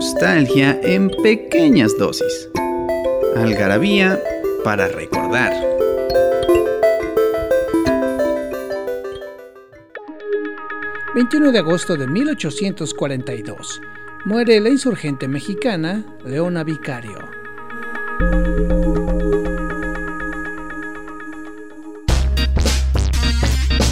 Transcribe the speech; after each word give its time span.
Nostalgia 0.00 0.80
en 0.82 1.10
pequeñas 1.22 1.92
dosis. 1.98 2.48
Algarabía 3.36 4.18
para 4.64 4.88
recordar. 4.88 5.52
...21 11.14 11.50
de 11.50 11.58
agosto 11.58 11.96
de 11.96 12.06
1842... 12.06 13.82
...muere 14.24 14.58
la 14.60 14.70
insurgente 14.70 15.28
mexicana 15.28 16.02
Leona 16.24 16.64
Vicario. 16.64 17.18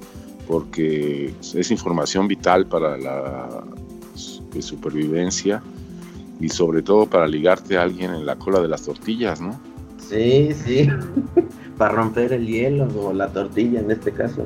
porque 0.47 1.33
es 1.53 1.71
información 1.71 2.27
vital 2.27 2.65
para 2.65 2.97
la 2.97 3.63
supervivencia 4.59 5.61
y 6.39 6.49
sobre 6.49 6.81
todo 6.81 7.05
para 7.05 7.27
ligarte 7.27 7.77
a 7.77 7.83
alguien 7.83 8.13
en 8.13 8.25
la 8.25 8.35
cola 8.35 8.59
de 8.59 8.67
las 8.67 8.83
tortillas, 8.83 9.39
¿no? 9.41 9.59
Sí, 9.97 10.49
sí, 10.53 10.89
para 11.79 11.95
romper 11.95 12.33
el 12.33 12.45
hielo 12.45 12.89
o 12.93 13.13
la 13.13 13.29
tortilla 13.29 13.79
en 13.79 13.89
este 13.89 14.11
caso. 14.11 14.45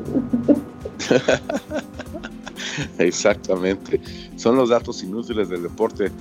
Exactamente, 3.00 4.00
son 4.38 4.56
los 4.56 4.70
datos 4.70 5.04
inútiles 5.04 5.50
del 5.50 5.64
deporte. 5.64 6.12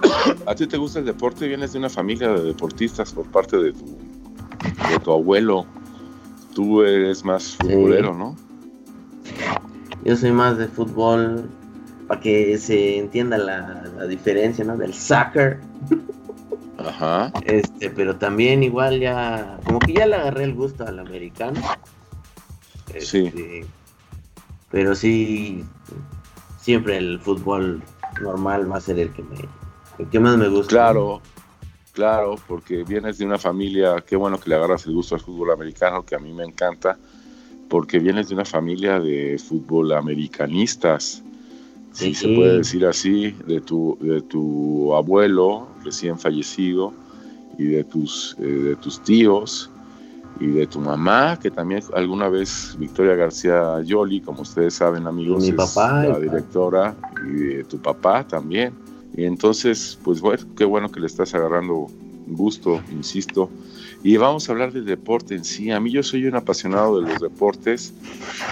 ¿A 0.46 0.54
ti 0.54 0.68
te 0.68 0.76
gusta 0.76 1.00
el 1.00 1.04
deporte? 1.04 1.48
Vienes 1.48 1.72
de 1.72 1.80
una 1.80 1.90
familia 1.90 2.28
de 2.28 2.44
deportistas 2.44 3.12
por 3.12 3.26
parte 3.26 3.56
de 3.58 3.72
tu, 3.72 3.84
de 3.84 4.98
tu 5.02 5.10
abuelo. 5.10 5.66
Tú 6.54 6.82
eres 6.82 7.24
más 7.24 7.56
futbolero, 7.56 8.14
¿no? 8.14 8.36
Yo 10.04 10.16
soy 10.16 10.30
más 10.30 10.58
de 10.58 10.68
fútbol, 10.68 11.48
para 12.06 12.20
que 12.20 12.56
se 12.58 12.98
entienda 12.98 13.36
la, 13.36 13.90
la, 13.96 14.06
diferencia, 14.06 14.64
¿no? 14.64 14.76
Del 14.76 14.94
soccer. 14.94 15.58
Ajá. 16.78 17.32
Este, 17.44 17.90
pero 17.90 18.16
también 18.16 18.62
igual 18.62 19.00
ya, 19.00 19.58
como 19.64 19.78
que 19.78 19.94
ya 19.94 20.06
le 20.06 20.16
agarré 20.16 20.44
el 20.44 20.54
gusto 20.54 20.86
al 20.86 20.98
americano. 20.98 21.60
Este, 22.92 23.30
sí. 23.30 23.60
Pero 24.70 24.94
sí, 24.94 25.64
siempre 26.60 26.96
el 26.96 27.20
fútbol 27.20 27.82
normal 28.20 28.70
va 28.70 28.78
a 28.78 28.80
ser 28.80 28.98
el 28.98 29.12
que 29.12 29.22
me, 29.22 29.36
el 29.98 30.08
que 30.08 30.20
más 30.20 30.36
me 30.36 30.48
gusta. 30.48 30.70
Claro, 30.70 31.20
claro, 31.92 32.36
porque 32.48 32.82
vienes 32.84 33.18
de 33.18 33.26
una 33.26 33.38
familia, 33.38 34.02
qué 34.06 34.16
bueno 34.16 34.38
que 34.38 34.50
le 34.50 34.56
agarras 34.56 34.86
el 34.86 34.94
gusto 34.94 35.14
al 35.14 35.20
fútbol 35.20 35.52
americano, 35.52 36.04
que 36.04 36.16
a 36.16 36.18
mí 36.18 36.32
me 36.32 36.44
encanta, 36.44 36.98
porque 37.68 37.98
vienes 37.98 38.28
de 38.28 38.34
una 38.34 38.44
familia 38.44 38.98
de 38.98 39.38
fútbol 39.38 39.92
americanistas 39.92 41.22
si 41.94 42.12
sí. 42.12 42.14
se 42.14 42.34
puede 42.34 42.58
decir 42.58 42.84
así, 42.86 43.30
de 43.46 43.60
tu, 43.60 43.96
de 44.00 44.20
tu 44.20 44.94
abuelo 44.94 45.68
recién 45.84 46.18
fallecido 46.18 46.92
y 47.56 47.64
de 47.66 47.84
tus, 47.84 48.36
eh, 48.40 48.42
de 48.42 48.76
tus 48.76 49.00
tíos 49.00 49.70
y 50.40 50.48
de 50.48 50.66
tu 50.66 50.80
mamá, 50.80 51.38
que 51.40 51.52
también 51.52 51.82
alguna 51.94 52.28
vez 52.28 52.74
Victoria 52.78 53.14
García 53.14 53.80
Yoli, 53.82 54.20
como 54.20 54.42
ustedes 54.42 54.74
saben 54.74 55.06
amigos, 55.06 55.44
mi 55.44 55.50
es 55.50 55.54
papá, 55.54 56.04
la 56.04 56.18
directora, 56.18 56.96
y 57.24 57.30
de 57.30 57.64
tu 57.64 57.78
papá 57.78 58.26
también. 58.26 58.74
Y 59.16 59.24
entonces, 59.24 59.96
pues 60.02 60.20
bueno, 60.20 60.42
qué 60.56 60.64
bueno 60.64 60.90
que 60.90 60.98
le 60.98 61.06
estás 61.06 61.32
agarrando 61.36 61.88
gusto, 62.26 62.82
insisto. 62.90 63.48
Y 64.02 64.16
vamos 64.16 64.48
a 64.48 64.52
hablar 64.52 64.72
del 64.72 64.84
deporte 64.84 65.36
en 65.36 65.44
sí. 65.44 65.70
A 65.70 65.78
mí 65.78 65.92
yo 65.92 66.02
soy 66.02 66.26
un 66.26 66.34
apasionado 66.34 67.00
de 67.00 67.06
los 67.06 67.20
deportes, 67.20 67.94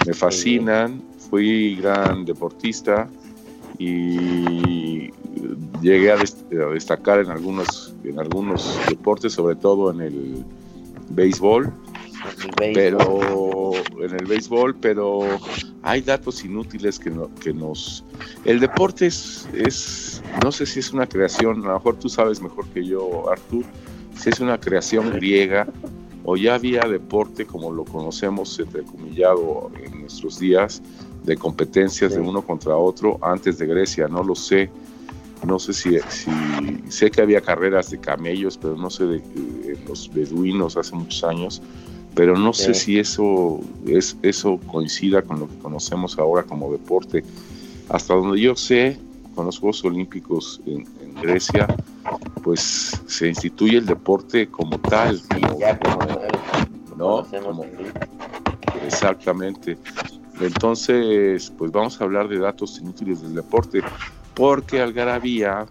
me 0.05 0.13
fascinan, 0.13 1.01
fui 1.29 1.75
gran 1.75 2.23
deportista, 2.23 3.09
y 3.77 5.11
llegué 5.81 6.11
a, 6.11 6.17
dest 6.17 6.51
a, 6.53 6.69
destacar 6.69 7.19
en 7.19 7.29
algunos, 7.29 7.93
en 8.03 8.19
algunos 8.19 8.79
deportes, 8.89 9.33
sobre 9.33 9.55
todo 9.55 9.91
en 9.91 10.01
el 10.01 10.45
béisbol, 11.09 11.71
el 12.61 12.73
pero 12.73 13.71
en 13.99 14.13
el 14.13 14.25
béisbol, 14.25 14.75
pero 14.75 15.21
hay 15.81 16.01
datos 16.01 16.43
inútiles 16.45 16.97
que, 16.97 17.09
no, 17.09 17.33
que 17.35 17.53
nos... 17.53 18.03
El 18.45 18.59
deporte 18.59 19.07
es, 19.07 19.47
es, 19.53 20.23
no 20.43 20.51
sé 20.51 20.65
si 20.65 20.79
es 20.79 20.93
una 20.93 21.07
creación, 21.07 21.63
a 21.63 21.67
lo 21.67 21.73
mejor 21.73 21.97
tú 21.97 22.09
sabes 22.09 22.41
mejor 22.41 22.65
que 22.67 22.85
yo, 22.85 23.29
Artur, 23.29 23.65
si 24.17 24.29
es 24.29 24.39
una 24.39 24.59
creación 24.59 25.11
griega 25.11 25.67
o 26.23 26.37
ya 26.37 26.55
había 26.55 26.81
deporte 26.81 27.45
como 27.45 27.71
lo 27.71 27.83
conocemos, 27.83 28.57
entrecomillado 28.59 29.71
en 29.83 30.01
nuestros 30.01 30.39
días, 30.39 30.81
de 31.23 31.37
competencias 31.37 32.11
sí. 32.11 32.17
de 32.17 32.23
uno 32.23 32.41
contra 32.41 32.75
otro 32.75 33.17
antes 33.21 33.57
de 33.57 33.65
Grecia, 33.65 34.07
no 34.07 34.23
lo 34.23 34.35
sé. 34.35 34.69
No 35.45 35.59
sé 35.59 35.73
si, 35.73 35.99
si 36.07 36.31
sé 36.87 37.11
que 37.11 37.21
había 37.21 37.41
carreras 37.41 37.91
de 37.91 37.99
camellos, 37.99 38.57
pero 38.57 38.77
no 38.77 38.89
sé 38.89 39.05
de, 39.05 39.19
de 39.19 39.77
los 39.85 40.09
beduinos 40.13 40.77
hace 40.77 40.95
muchos 40.95 41.21
años, 41.25 41.61
pero 42.15 42.37
no 42.37 42.53
sí. 42.53 42.65
sé 42.65 42.73
si 42.73 42.99
eso 42.99 43.59
es 43.85 44.15
eso 44.21 44.57
coincida 44.67 45.21
con 45.21 45.41
lo 45.41 45.49
que 45.49 45.57
conocemos 45.57 46.17
ahora 46.17 46.43
como 46.43 46.71
deporte. 46.71 47.25
Hasta 47.89 48.13
donde 48.13 48.39
yo 48.39 48.55
sé, 48.55 48.97
con 49.35 49.45
los 49.45 49.59
Juegos 49.59 49.83
Olímpicos 49.83 50.61
en, 50.65 50.87
en 51.01 51.13
Grecia, 51.21 51.67
pues 52.43 53.01
se 53.07 53.27
instituye 53.27 53.77
el 53.77 53.85
deporte 53.85 54.47
como 54.47 54.79
tal, 54.79 55.21
como, 55.29 55.57
como, 55.57 57.23
¿no? 57.23 57.25
Como, 57.41 57.65
exactamente. 58.85 59.77
Entonces, 60.39 61.51
pues 61.57 61.71
vamos 61.71 61.99
a 61.99 62.03
hablar 62.03 62.27
de 62.27 62.39
datos 62.39 62.79
inútiles 62.79 63.21
del 63.21 63.35
deporte, 63.35 63.81
porque 64.33 64.81
Algarabía 64.81 65.67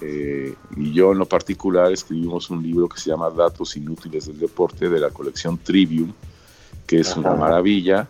eh, 0.00 0.54
y 0.76 0.92
yo 0.92 1.12
en 1.12 1.18
lo 1.18 1.26
particular 1.26 1.92
escribimos 1.92 2.50
un 2.50 2.62
libro 2.62 2.88
que 2.88 2.98
se 2.98 3.10
llama 3.10 3.30
Datos 3.30 3.76
inútiles 3.76 4.26
del 4.26 4.38
deporte 4.38 4.88
de 4.88 4.98
la 4.98 5.10
colección 5.10 5.58
Trivium, 5.58 6.12
que 6.86 7.00
es 7.00 7.16
una 7.16 7.34
maravilla, 7.34 8.08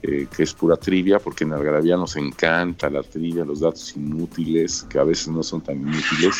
eh, 0.00 0.26
que 0.34 0.42
es 0.42 0.54
pura 0.54 0.76
trivia, 0.76 1.18
porque 1.18 1.44
en 1.44 1.52
Algarabía 1.52 1.96
nos 1.96 2.16
encanta 2.16 2.88
la 2.88 3.02
trivia, 3.02 3.44
los 3.44 3.60
datos 3.60 3.94
inútiles, 3.96 4.86
que 4.88 4.98
a 4.98 5.04
veces 5.04 5.28
no 5.28 5.42
son 5.42 5.60
tan 5.60 5.76
inútiles. 5.76 6.36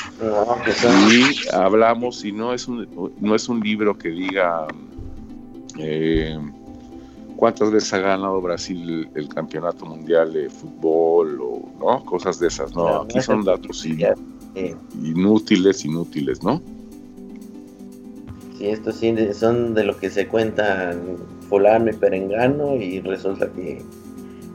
Y 1.10 1.54
hablamos, 1.54 2.24
y 2.24 2.32
no 2.32 2.54
es 2.54 2.66
un, 2.66 3.14
no 3.20 3.34
es 3.34 3.48
un 3.48 3.60
libro 3.60 3.96
que 3.98 4.08
diga 4.08 4.66
eh, 5.78 6.38
cuántas 7.38 7.70
veces 7.70 7.92
ha 7.94 7.98
ganado 7.98 8.40
Brasil 8.40 9.08
el, 9.14 9.28
campeonato 9.28 9.86
mundial 9.86 10.32
de 10.32 10.50
fútbol 10.50 11.40
o 11.40 11.70
no 11.78 12.04
cosas 12.04 12.40
de 12.40 12.48
esas, 12.48 12.74
no, 12.74 13.02
aquí 13.02 13.20
son 13.20 13.44
datos 13.44 13.86
inútiles, 15.00 15.84
inútiles, 15.84 16.42
¿no? 16.42 16.60
Sí, 18.58 18.66
estos 18.66 18.96
sí 18.96 19.14
son 19.34 19.72
de 19.74 19.84
lo 19.84 19.96
que 19.96 20.10
se 20.10 20.26
cuenta 20.26 20.96
fulano 21.48 21.90
y 21.90 21.92
perengano 21.94 22.74
y 22.74 23.00
resulta 23.02 23.48
que, 23.52 23.84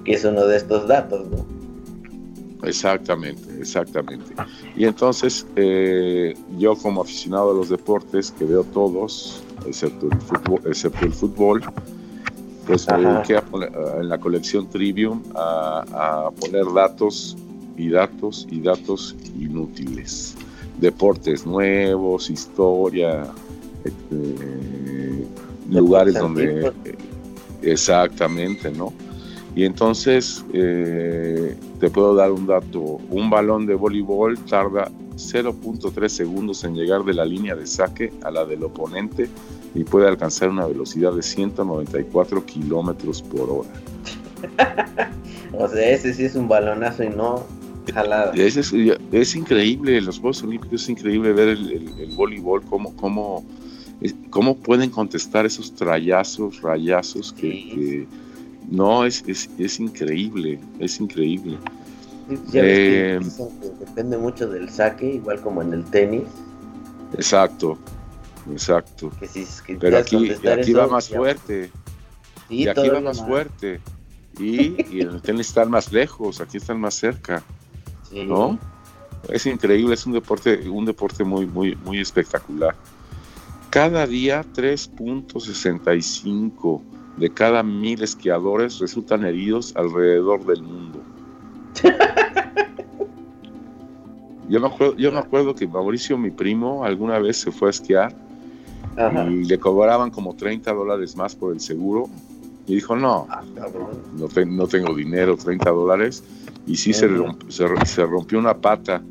es 0.03 0.25
uno 0.25 0.45
de 0.45 0.57
estos 0.57 0.85
datos, 0.85 1.25
¿no? 1.29 2.67
Exactamente, 2.67 3.59
exactamente. 3.59 4.35
Y 4.75 4.83
entonces 4.83 5.47
eh, 5.55 6.33
yo 6.57 6.75
como 6.75 7.01
aficionado 7.01 7.51
a 7.51 7.53
los 7.53 7.69
deportes, 7.69 8.31
que 8.31 8.43
veo 8.43 8.65
todos, 8.65 9.41
excepto 9.65 10.07
el 10.11 10.19
fútbol, 10.19 10.61
excepto 10.65 11.05
el 11.05 11.13
fútbol 11.13 11.63
pues 12.67 12.87
me 12.89 12.97
dediqué 12.97 13.39
en 13.99 14.09
la 14.09 14.17
colección 14.17 14.67
Trivium 14.69 15.21
a, 15.35 16.29
poner 16.39 16.65
datos 16.73 17.37
y 17.77 17.89
datos 17.89 18.47
y 18.49 18.61
datos 18.61 19.15
inútiles. 19.39 20.35
Deportes 20.79 21.45
nuevos, 21.45 22.29
historia, 22.29 23.25
este, 23.83 25.27
lugares 25.69 26.15
donde... 26.15 26.71
exactamente, 27.61 28.71
¿no? 28.71 28.93
Y 29.55 29.65
entonces 29.65 30.43
eh, 30.51 31.55
te 31.79 31.89
puedo 31.89 32.15
dar 32.15 32.31
un 32.31 32.47
dato. 32.47 32.99
Un 33.09 33.29
balón 33.29 33.65
de 33.65 33.75
voleibol 33.75 34.37
tarda 34.39 34.89
0.3 35.15 36.07
segundos 36.07 36.63
en 36.63 36.75
llegar 36.75 37.03
de 37.03 37.13
la 37.13 37.25
línea 37.25 37.55
de 37.55 37.67
saque 37.67 38.13
a 38.23 38.31
la 38.31 38.45
del 38.45 38.63
oponente 38.63 39.29
y 39.75 39.83
puede 39.83 40.07
alcanzar 40.07 40.49
una 40.49 40.65
velocidad 40.65 41.13
de 41.13 41.21
194 41.21 42.45
kilómetros 42.45 43.21
por 43.21 43.49
hora. 43.49 43.69
o 45.53 45.67
sea, 45.67 45.89
ese 45.89 46.13
sí 46.13 46.25
es 46.25 46.35
un 46.35 46.47
balonazo 46.47 47.03
y 47.03 47.09
no 47.09 47.43
jalada. 47.91 48.33
Es, 48.35 48.57
es, 48.57 49.35
increíble, 49.35 49.99
los 50.01 50.19
Juegos 50.19 50.43
Olímpicos 50.43 50.83
es 50.83 50.89
increíble 50.89 51.33
ver 51.33 51.49
el, 51.49 52.13
voleibol, 52.15 52.63
cómo, 52.63 52.95
cómo, 52.95 53.43
cómo 54.29 54.55
pueden 54.57 54.89
contestar 54.89 55.45
esos 55.45 55.73
trayazos, 55.73 56.61
rayazos 56.61 57.33
que, 57.33 58.07
no, 58.69 59.05
es, 59.05 59.23
es, 59.27 59.79
increíble, 59.79 60.59
es 60.79 60.99
increíble. 60.99 61.57
Eh, 62.53 63.19
depende 63.79 64.17
mucho 64.17 64.47
del 64.47 64.69
saque, 64.69 65.15
igual 65.15 65.41
como 65.41 65.61
en 65.61 65.73
el 65.73 65.83
tenis. 65.85 66.23
Exacto, 67.13 67.77
Exacto. 68.51 69.11
Pero 69.79 69.97
aquí, 69.97 70.31
aquí 70.31 70.73
va 70.73 70.87
más 70.87 71.07
fuerte. 71.09 71.71
y 72.49 72.67
aquí 72.67 72.89
va 72.89 72.99
más, 72.99 73.25
fuerte. 73.25 73.79
Y, 74.39 74.75
en 75.01 75.09
el 75.09 75.21
tenis 75.21 75.49
están 75.49 75.69
más 75.69 75.91
lejos, 75.91 76.41
aquí 76.41 76.57
están 76.57 76.81
más 76.81 76.95
cerca. 76.95 77.43
¿No? 78.11 78.57
Es 79.29 79.45
increíble, 79.45 79.93
es 79.93 80.05
un 80.05 80.11
deporte, 80.13 80.67
un 80.69 80.85
deporte 80.85 81.23
muy, 81.23 81.45
muy, 81.45 81.75
muy 81.77 82.01
espectacular. 82.01 82.75
Cada 83.69 84.05
día 84.05 84.43
3.65 84.53 86.81
de 87.17 87.31
cada 87.31 87.63
mil 87.63 88.03
esquiadores 88.03 88.79
resultan 88.79 89.23
heridos 89.23 89.73
alrededor 89.75 90.45
del 90.45 90.63
mundo. 90.63 91.01
Yo 94.49 94.59
me, 94.59 94.67
acuerdo, 94.67 94.95
yo 94.97 95.11
me 95.11 95.19
acuerdo 95.19 95.55
que 95.55 95.67
Mauricio, 95.67 96.17
mi 96.17 96.29
primo, 96.29 96.83
alguna 96.83 97.19
vez 97.19 97.37
se 97.37 97.51
fue 97.51 97.69
a 97.69 97.71
esquiar 97.71 98.13
y 99.29 99.45
le 99.45 99.59
cobraban 99.59 100.11
como 100.11 100.35
30 100.35 100.71
dólares 100.73 101.15
más 101.15 101.35
por 101.35 101.53
el 101.53 101.59
seguro. 101.59 102.09
Y 102.65 102.75
dijo, 102.75 102.95
no, 102.95 103.27
ah, 103.29 103.43
no, 104.45 104.67
tengo 104.67 104.95
dinero, 104.95 105.35
30 105.35 105.69
dólares. 105.69 106.23
Y 106.65 106.77
sí 106.77 106.93
se, 106.93 107.09
se, 107.49 108.05
rompió 108.05 108.39
una 108.39 108.55
pata. 108.55 109.01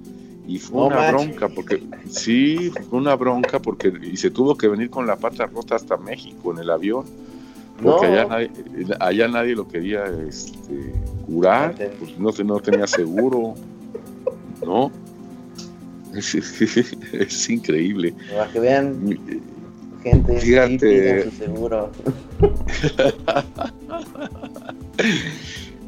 Y 0.46 0.58
fue 0.58 0.86
una 0.86 1.10
bronca, 1.10 1.48
porque 1.48 1.82
sí, 2.08 2.72
fue 2.88 2.98
una 2.98 3.14
bronca, 3.14 3.60
porque 3.60 3.92
y 4.02 4.16
se 4.16 4.30
tuvo 4.30 4.56
que 4.56 4.68
venir 4.68 4.90
con 4.90 5.06
la 5.06 5.16
pata 5.16 5.46
rota 5.46 5.76
hasta 5.76 5.96
México 5.96 6.52
en 6.52 6.58
el 6.58 6.70
avión. 6.70 7.04
Porque 7.82 8.06
allá, 8.06 8.26
nadie, 8.26 8.50
allá 9.00 9.28
nadie 9.28 9.54
lo 9.54 9.66
quería 9.66 10.04
este, 10.28 10.94
curar, 11.26 11.74
pues 11.98 12.18
no, 12.18 12.30
no 12.44 12.60
tenía 12.60 12.86
seguro, 12.86 13.54
¿no? 14.64 14.90
Es, 16.14 16.34
es, 17.12 17.50
increíble. 17.50 18.14
Para 18.32 18.50
que 18.52 18.60
vean 18.60 19.18
gente 20.02 20.38
Fíjate. 20.40 21.30
seguro. 21.30 21.90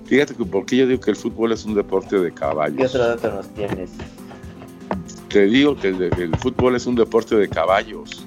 Fíjate 0.06 0.34
que 0.34 0.44
porque 0.44 0.76
yo 0.76 0.86
digo 0.86 1.00
que 1.00 1.10
el 1.10 1.16
fútbol 1.16 1.52
es 1.52 1.64
un 1.64 1.74
deporte 1.74 2.18
de 2.18 2.32
caballos. 2.32 2.76
¿Qué 2.76 2.86
otro 2.86 3.08
dato 3.08 3.32
nos 3.32 3.48
tienes? 3.54 3.90
Te 5.28 5.46
digo 5.46 5.76
que 5.76 5.88
el, 5.88 6.36
fútbol 6.36 6.76
es 6.76 6.86
un 6.86 6.94
deporte 6.94 7.34
de 7.36 7.48
caballos. 7.48 8.24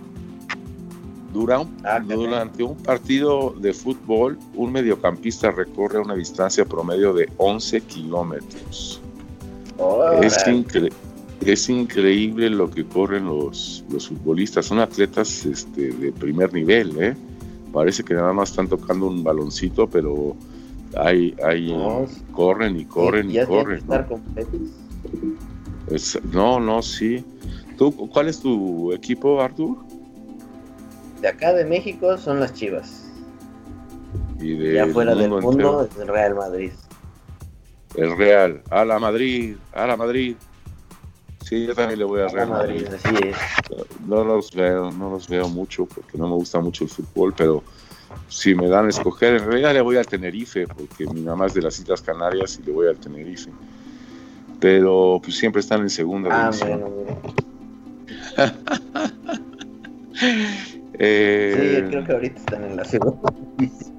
Dura 1.31 1.65
ah, 1.83 1.99
durante 1.99 2.63
un 2.63 2.75
partido 2.77 3.53
de 3.59 3.73
fútbol, 3.73 4.39
un 4.55 4.71
mediocampista 4.71 5.51
recorre 5.51 5.99
una 5.99 6.15
distancia 6.15 6.65
promedio 6.65 7.13
de 7.13 7.29
11 7.37 7.81
kilómetros. 7.81 9.01
es 10.21 10.47
increíble 10.47 11.06
es 11.41 11.69
increíble 11.69 12.49
lo 12.49 12.69
que 12.69 12.85
corren 12.85 13.25
los, 13.25 13.83
los 13.89 14.07
futbolistas. 14.07 14.65
Son 14.65 14.79
atletas 14.79 15.45
este, 15.45 15.91
de 15.91 16.11
primer 16.11 16.53
nivel, 16.53 17.01
¿eh? 17.01 17.15
Parece 17.71 18.03
que 18.03 18.13
nada 18.13 18.33
más 18.33 18.49
están 18.51 18.67
tocando 18.67 19.07
un 19.07 19.23
baloncito, 19.23 19.87
pero 19.87 20.35
hay, 20.95 21.35
hay 21.43 21.73
corren 22.31 22.79
y 22.79 22.85
corren 22.85 23.29
y, 23.29 23.43
corren. 23.45 23.83
¿no? 26.31 26.59
no, 26.59 26.81
sí. 26.81 27.23
¿Tú, 27.77 27.95
¿Cuál 28.11 28.29
es 28.29 28.39
tu 28.39 28.91
equipo, 28.93 29.41
Artur? 29.41 29.77
De 31.21 31.27
acá 31.27 31.53
de 31.53 31.65
México 31.65 32.17
son 32.17 32.39
las 32.39 32.53
Chivas. 32.53 33.03
Y 34.39 34.53
de 34.55 34.75
ya 34.75 34.87
fuera 34.87 35.15
del 35.15 35.29
mundo 35.29 35.87
es 35.89 35.99
el 35.99 36.07
Real 36.07 36.35
Madrid. 36.35 36.71
El 37.95 38.15
Real, 38.17 38.61
a 38.69 38.85
la 38.85 38.99
Madrid, 38.99 39.55
a 39.73 39.87
la 39.87 39.97
Madrid. 39.97 40.35
Sí, 41.47 41.65
yo 41.65 41.73
también 41.73 41.97
le 41.99 42.03
voy 42.03 42.19
a 42.19 42.27
Real 42.27 42.49
Madrid. 42.49 42.85
No 44.05 44.25
los 44.25 44.51
veo, 44.51 44.91
no 44.91 45.11
los 45.11 45.29
veo 45.29 45.47
mucho 45.47 45.85
porque 45.85 46.17
no 46.17 46.27
me 46.27 46.33
gusta 46.33 46.59
mucho 46.59 46.83
el 46.83 46.89
fútbol, 46.89 47.33
pero 47.37 47.63
si 48.27 48.53
me 48.53 48.67
dan 48.67 48.87
a 48.87 48.89
escoger, 48.89 49.35
en 49.35 49.45
realidad 49.45 49.73
le 49.73 49.79
voy 49.79 49.95
al 49.95 50.05
Tenerife, 50.05 50.67
porque 50.67 51.05
mi 51.05 51.21
mamá 51.21 51.45
es 51.45 51.53
de 51.53 51.61
las 51.61 51.79
Islas 51.79 52.01
Canarias 52.01 52.59
y 52.61 52.65
le 52.65 52.73
voy 52.73 52.89
al 52.89 52.97
Tenerife. 52.97 53.49
Pero 54.59 55.21
pues 55.23 55.37
siempre 55.37 55.61
están 55.61 55.83
en 55.83 55.89
segunda 55.89 56.29
ah, 56.33 56.51
división. 56.51 56.83
eh, 60.99 61.79
sí, 61.79 61.89
creo 61.89 62.03
que 62.03 62.11
ahorita 62.11 62.39
están 62.39 62.65
en 62.65 62.75
la 62.75 62.83
segunda 62.83 63.33
división. 63.57 63.96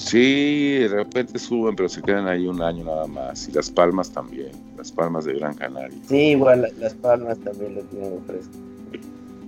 Sí, 0.00 0.78
de 0.78 0.88
repente 0.88 1.38
suben, 1.38 1.76
pero 1.76 1.88
se 1.88 2.00
quedan 2.00 2.26
ahí 2.26 2.46
un 2.46 2.62
año 2.62 2.84
nada 2.84 3.06
más. 3.06 3.48
Y 3.48 3.52
Las 3.52 3.70
Palmas 3.70 4.10
también, 4.10 4.50
Las 4.76 4.90
Palmas 4.90 5.26
de 5.26 5.34
Gran 5.34 5.54
Canaria. 5.54 5.96
Sí, 6.08 6.30
igual 6.30 6.72
Las 6.78 6.94
Palmas 6.94 7.38
también 7.40 7.74
lo 7.74 7.82
tienen 7.82 8.18
fresco. 8.26 8.50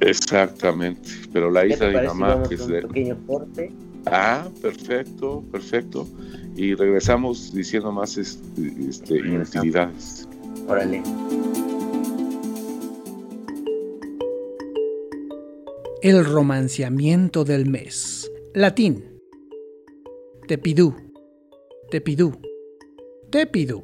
Exactamente, 0.01 1.09
pero 1.33 1.51
la 1.51 1.65
isla 1.65 1.87
de 1.87 2.01
mi 2.03 2.07
mamá, 2.07 2.43
que 2.49 2.57
es 2.57 2.67
de... 2.67 2.83
pequeño 2.83 3.17
corte. 3.27 3.73
Ah, 4.07 4.49
perfecto, 4.61 5.43
perfecto. 5.51 6.07
Y 6.55 6.75
regresamos 6.75 7.55
diciendo 7.55 7.91
más 7.91 8.19
este, 8.19 8.73
este 8.89 9.19
inutilidades. 9.19 10.29
Órale. 10.69 11.03
El 16.03 16.25
romanciamiento 16.25 17.45
del 17.45 17.71
mes. 17.71 18.31
Latín. 18.55 19.12
Tepidú, 20.53 20.95
Tepidú, 21.91 22.39
Tepidú, 23.31 23.83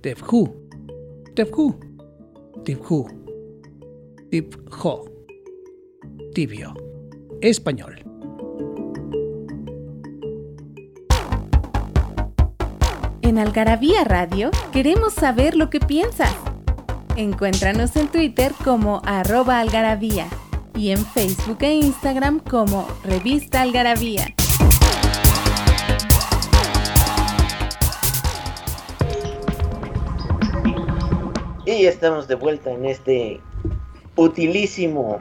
Tefjú, 0.00 0.46
Tefjú, 1.34 1.74
Tibjú, 2.62 3.08
Tibjo, 4.30 5.04
Tibio. 6.32 6.72
Español. 7.40 7.96
En 13.22 13.38
Algarabía 13.38 14.04
Radio 14.04 14.52
queremos 14.72 15.14
saber 15.14 15.56
lo 15.56 15.68
que 15.68 15.80
piensas. 15.80 16.36
Encuéntranos 17.16 17.96
en 17.96 18.06
Twitter 18.06 18.52
como 18.62 19.02
arroba 19.04 19.58
algarabía 19.58 20.28
y 20.76 20.90
en 20.90 21.04
Facebook 21.04 21.58
e 21.62 21.74
Instagram 21.74 22.38
como 22.38 22.86
revista 23.02 23.62
algarabía. 23.62 24.32
Y 31.80 31.86
estamos 31.86 32.28
de 32.28 32.34
vuelta 32.34 32.70
en 32.70 32.84
este 32.84 33.40
utilísimo 34.14 35.18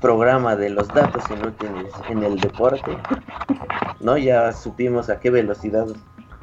programa 0.00 0.56
de 0.56 0.70
los 0.70 0.88
datos 0.88 1.22
inútiles 1.30 1.92
en 2.08 2.22
el 2.22 2.40
deporte. 2.40 2.96
¿No? 4.00 4.16
Ya 4.16 4.54
supimos 4.54 5.10
a 5.10 5.20
qué 5.20 5.28
velocidad 5.28 5.86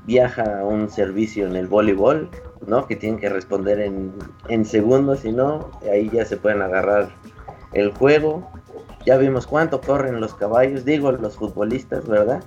viaja 0.04 0.64
un 0.64 0.88
servicio 0.88 1.48
en 1.48 1.56
el 1.56 1.66
voleibol, 1.66 2.30
¿no? 2.68 2.86
Que 2.86 2.96
tienen 2.96 3.20
que 3.20 3.28
responder 3.28 3.80
en, 3.80 4.14
en 4.50 4.66
segundos, 4.66 5.26
y 5.26 5.32
no, 5.32 5.72
ahí 5.92 6.12
ya 6.14 6.26
se 6.26 6.38
pueden 6.38 6.62
agarrar 6.62 7.10
el 7.74 7.92
juego. 7.92 8.48
Ya 9.04 9.18
vimos 9.18 9.48
cuánto 9.48 9.82
corren 9.82 10.22
los 10.22 10.36
caballos, 10.36 10.86
digo 10.86 11.12
los 11.12 11.38
futbolistas, 11.38 12.08
¿verdad? 12.08 12.44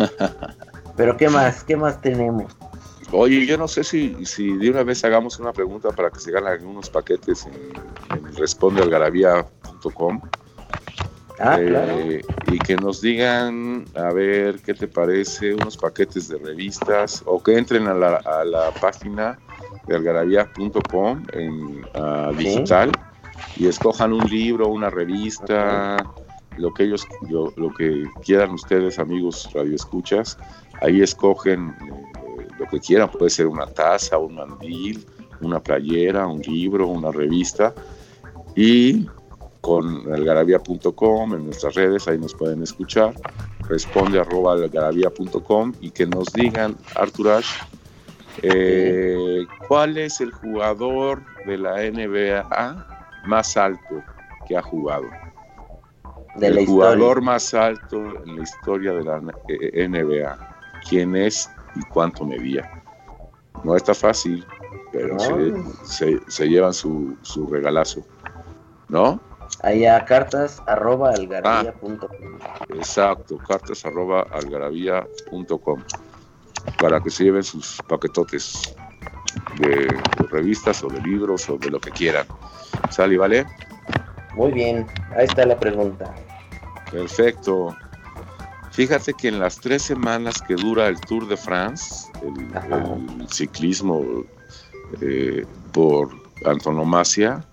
Pero 0.96 1.16
¿qué 1.16 1.28
más? 1.28 1.62
¿Qué 1.62 1.76
más 1.76 2.00
tenemos? 2.00 2.56
Oye, 3.16 3.46
yo 3.46 3.56
no 3.56 3.68
sé 3.68 3.84
si, 3.84 4.26
si 4.26 4.56
de 4.56 4.70
una 4.70 4.82
vez 4.82 5.04
hagamos 5.04 5.38
una 5.38 5.52
pregunta 5.52 5.90
para 5.90 6.10
que 6.10 6.18
se 6.18 6.32
ganen 6.32 6.66
unos 6.66 6.90
paquetes 6.90 7.46
en, 7.46 7.54
en 8.16 8.36
respondealgarabía.com. 8.36 10.20
Ah, 11.38 11.58
claro. 11.64 11.98
Eh, 12.00 12.22
y 12.48 12.58
que 12.58 12.76
nos 12.76 13.00
digan, 13.00 13.84
a 13.94 14.12
ver, 14.12 14.60
¿qué 14.62 14.74
te 14.74 14.88
parece? 14.88 15.54
Unos 15.54 15.76
paquetes 15.76 16.28
de 16.28 16.38
revistas 16.38 17.22
o 17.26 17.40
que 17.40 17.56
entren 17.56 17.86
a 17.86 17.94
la, 17.94 18.16
a 18.16 18.44
la 18.44 18.72
página 18.72 19.38
de 19.86 19.94
algarabía.com 19.94 21.24
en 21.32 21.86
ah, 21.94 22.32
digital 22.36 22.90
y 23.56 23.68
escojan 23.68 24.12
un 24.12 24.28
libro, 24.28 24.68
una 24.68 24.90
revista, 24.90 25.96
lo 26.56 26.74
que 26.74 26.84
ellos, 26.84 27.06
lo, 27.28 27.52
lo 27.56 27.72
que 27.74 28.04
quieran 28.24 28.50
ustedes, 28.50 28.98
amigos 28.98 29.50
radioescuchas, 29.52 30.36
ahí 30.80 31.00
escogen 31.02 31.70
eh, 31.70 32.23
lo 32.64 32.70
que 32.70 32.80
quieran, 32.80 33.10
puede 33.10 33.30
ser 33.30 33.46
una 33.46 33.66
taza, 33.66 34.18
un 34.18 34.34
mandil, 34.34 35.04
una 35.40 35.60
playera, 35.60 36.26
un 36.26 36.40
libro, 36.40 36.88
una 36.88 37.10
revista 37.10 37.74
y 38.54 39.06
con 39.60 40.12
algarabía.com 40.12 41.34
en 41.34 41.46
nuestras 41.46 41.74
redes, 41.74 42.06
ahí 42.06 42.18
nos 42.18 42.34
pueden 42.34 42.62
escuchar, 42.62 43.14
responde 43.68 44.20
arroba 44.20 44.52
algarabía.com 44.52 45.72
y 45.80 45.90
que 45.90 46.06
nos 46.06 46.32
digan, 46.32 46.76
Artur 46.96 47.30
Ash, 47.30 47.48
eh, 48.42 49.46
¿cuál 49.66 49.96
es 49.96 50.20
el 50.20 50.32
jugador 50.32 51.22
de 51.46 51.56
la 51.56 51.76
NBA 51.76 53.22
más 53.26 53.56
alto 53.56 54.02
que 54.46 54.56
ha 54.56 54.62
jugado? 54.62 55.06
De 56.36 56.48
el 56.48 56.56
la 56.56 56.66
jugador 56.66 57.22
más 57.22 57.54
alto 57.54 57.96
en 58.26 58.36
la 58.36 58.42
historia 58.42 58.92
de 58.92 59.04
la 59.04 59.22
eh, 59.48 59.88
NBA. 59.88 60.36
¿Quién 60.88 61.16
es 61.16 61.48
y 61.76 61.82
cuánto 61.92 62.24
medía? 62.24 62.68
No 63.62 63.76
está 63.76 63.94
fácil, 63.94 64.44
pero 64.92 65.14
No. 65.14 65.20
se, 65.20 65.52
se- 65.84 66.20
se 66.30 66.48
llevan 66.48 66.74
su, 66.74 67.16
su 67.22 67.46
regalazo. 67.46 68.04
¿No? 68.88 69.20
Ahí 69.62 69.86
a 69.86 70.04
cartas 70.04 70.62
arroba 70.66 71.10
algarabía.com. 71.10 71.98
Exacto, 72.70 73.38
cartas 73.38 73.84
arroba 73.86 74.26
algarabía.com 74.32 75.82
para 76.80 77.00
que 77.00 77.10
se 77.10 77.24
lleven 77.24 77.42
sus 77.42 77.82
paquetotes 77.88 78.74
de, 79.58 79.68
de 79.90 80.26
revistas 80.30 80.82
o 80.82 80.88
de 80.88 81.00
libros 81.00 81.48
o 81.48 81.56
de 81.56 81.70
lo 81.70 81.78
que 81.80 81.90
quieran. 81.92 82.26
¿Sale, 82.90 83.16
vale? 83.16 83.46
Muy 84.34 84.50
bien, 84.52 84.86
ahí 85.16 85.24
está 85.24 85.46
la 85.46 85.58
pregunta. 85.58 86.12
Perfecto. 86.90 87.74
Fíjate 88.74 89.14
que 89.14 89.28
en 89.28 89.38
las 89.38 89.60
tres 89.60 89.82
semanas 89.82 90.42
que 90.48 90.56
dura 90.56 90.88
el 90.88 90.98
Tour 91.00 91.28
de 91.28 91.36
France, 91.36 92.10
el, 92.22 92.34
ciclismo 93.30 94.04
eh, 95.00 95.46
por 95.72 96.10
antonomasia, 96.44 97.44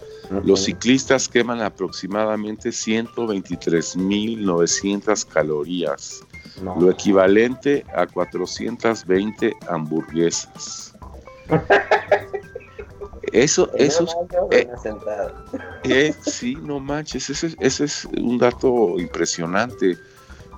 los 0.44 0.64
ciclistas 0.64 1.28
queman 1.30 1.62
aproximadamente 1.62 2.70
123.900 2.70 5.26
calorías, 5.26 6.24
No. 6.64 6.76
lo 6.80 6.90
equivalente 6.90 7.86
a 7.94 8.08
420 8.08 9.54
hamburguesas. 9.70 10.96
Eso, 13.32 13.70
En 13.76 13.86
eso, 13.88 14.06
eh, 14.52 14.68
eh, 15.84 16.14
sí, 16.26 16.58
no 16.64 16.80
manches, 16.82 17.30
ese, 17.30 17.48
es- 17.48 17.56
ese 17.62 17.86
es 17.86 18.06
un 18.20 18.38
dato 18.38 19.00
impresionante, 19.00 19.98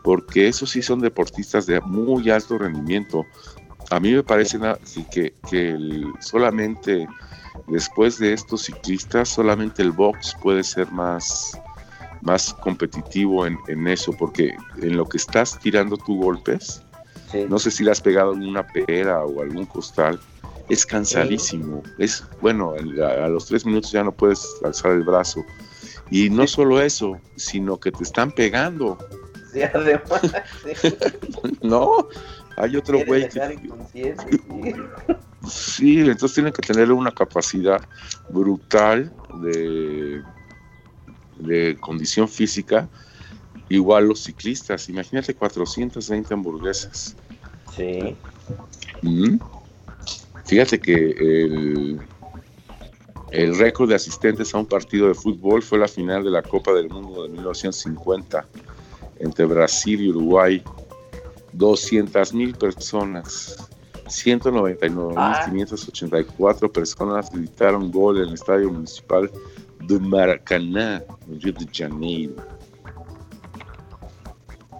porque 0.03 0.47
esos 0.47 0.69
sí 0.69 0.81
son 0.81 0.99
deportistas 0.99 1.65
de 1.65 1.79
muy 1.81 2.29
alto 2.29 2.57
rendimiento. 2.57 3.25
A 3.89 3.99
mí 3.99 4.11
me 4.11 4.23
parece 4.23 4.59
que, 5.09 5.33
que- 5.49 5.69
el- 5.71 6.11
solamente 6.19 7.07
después 7.67 8.19
de 8.19 8.33
estos 8.33 8.63
ciclistas, 8.63 9.29
solamente 9.29 9.81
el 9.81 9.91
box 9.91 10.35
puede 10.41 10.63
ser 10.63 10.91
más, 10.91 11.59
más 12.21 12.53
competitivo 12.55 13.45
en, 13.47 13.57
en 13.67 13.87
eso, 13.87 14.11
porque 14.13 14.55
en 14.81 14.97
lo 14.97 15.05
que 15.07 15.17
estás 15.17 15.57
tirando 15.59 15.97
tus 15.97 16.17
golpes, 16.17 16.81
Sí. 17.31 17.45
no 17.49 17.57
sé 17.57 17.71
si 17.71 17.83
le 17.83 17.89
has 17.89 17.99
pegado 18.01 18.33
en 18.33 18.43
una 18.47 18.61
pera 18.67 19.23
o 19.25 19.41
algún 19.41 19.65
costal, 19.65 20.19
es 20.69 20.85
cansadísimo. 20.85 21.81
Es 21.97 22.23
bueno, 22.41 22.73
a, 23.01 23.25
a 23.25 23.27
los 23.27 23.45
tres 23.47 23.65
minutos 23.65 23.91
ya 23.91 24.03
no 24.03 24.11
puedes 24.11 24.45
alzar 24.63 24.91
el 24.91 25.03
brazo. 25.03 25.43
Y 26.11 26.29
no 26.29 26.45
solo 26.45 26.79
eso, 26.79 27.17
sino 27.35 27.79
que 27.79 27.91
te 27.91 28.03
están 28.03 28.31
pegando. 28.31 28.97
Además. 29.73 30.21
No, 31.61 32.07
hay 32.57 32.75
otro 32.75 33.03
güey 33.05 33.29
que. 33.29 33.59
sí. 33.91 34.13
Sí, 35.47 35.99
entonces 35.99 36.35
tiene 36.35 36.51
que 36.51 36.61
tener 36.61 36.91
una 36.91 37.11
capacidad 37.11 37.81
brutal 38.29 39.11
de, 39.41 40.21
de 41.39 41.77
condición 41.79 42.27
física. 42.29 42.89
Igual 43.69 44.07
los 44.07 44.23
ciclistas, 44.23 44.87
imagínate 44.89 45.33
420 45.33 46.33
hamburguesas. 46.33 47.15
Sí. 47.75 48.15
Mm. 49.01 49.37
Fíjate 50.45 50.79
que 50.79 50.93
el, 50.93 51.99
el 53.31 53.57
récord 53.57 53.89
de 53.89 53.95
asistentes 53.95 54.53
a 54.53 54.59
un 54.59 54.65
partido 54.65 55.07
de 55.07 55.13
fútbol 55.13 55.61
fue 55.61 55.79
la 55.79 55.87
final 55.87 56.23
de 56.23 56.31
la 56.31 56.43
Copa 56.43 56.71
del 56.73 56.89
Mundo 56.89 57.23
de 57.23 57.29
1950 57.29 58.45
entre 59.23 59.45
Brasil 59.45 60.01
y 60.01 60.09
Uruguay. 60.09 60.61
200 61.53 62.33
mil 62.33 62.53
personas, 62.55 63.69
199.584 64.05 66.71
personas 66.71 67.31
gritaron 67.31 67.91
gol 67.91 68.17
en 68.17 68.29
el 68.29 68.33
Estadio 68.33 68.71
Municipal 68.71 69.29
de 69.81 69.99
Maracaná, 69.99 71.03
en 71.27 71.41
Río 71.41 71.53
de 71.53 71.67
Janeiro. 71.71 72.33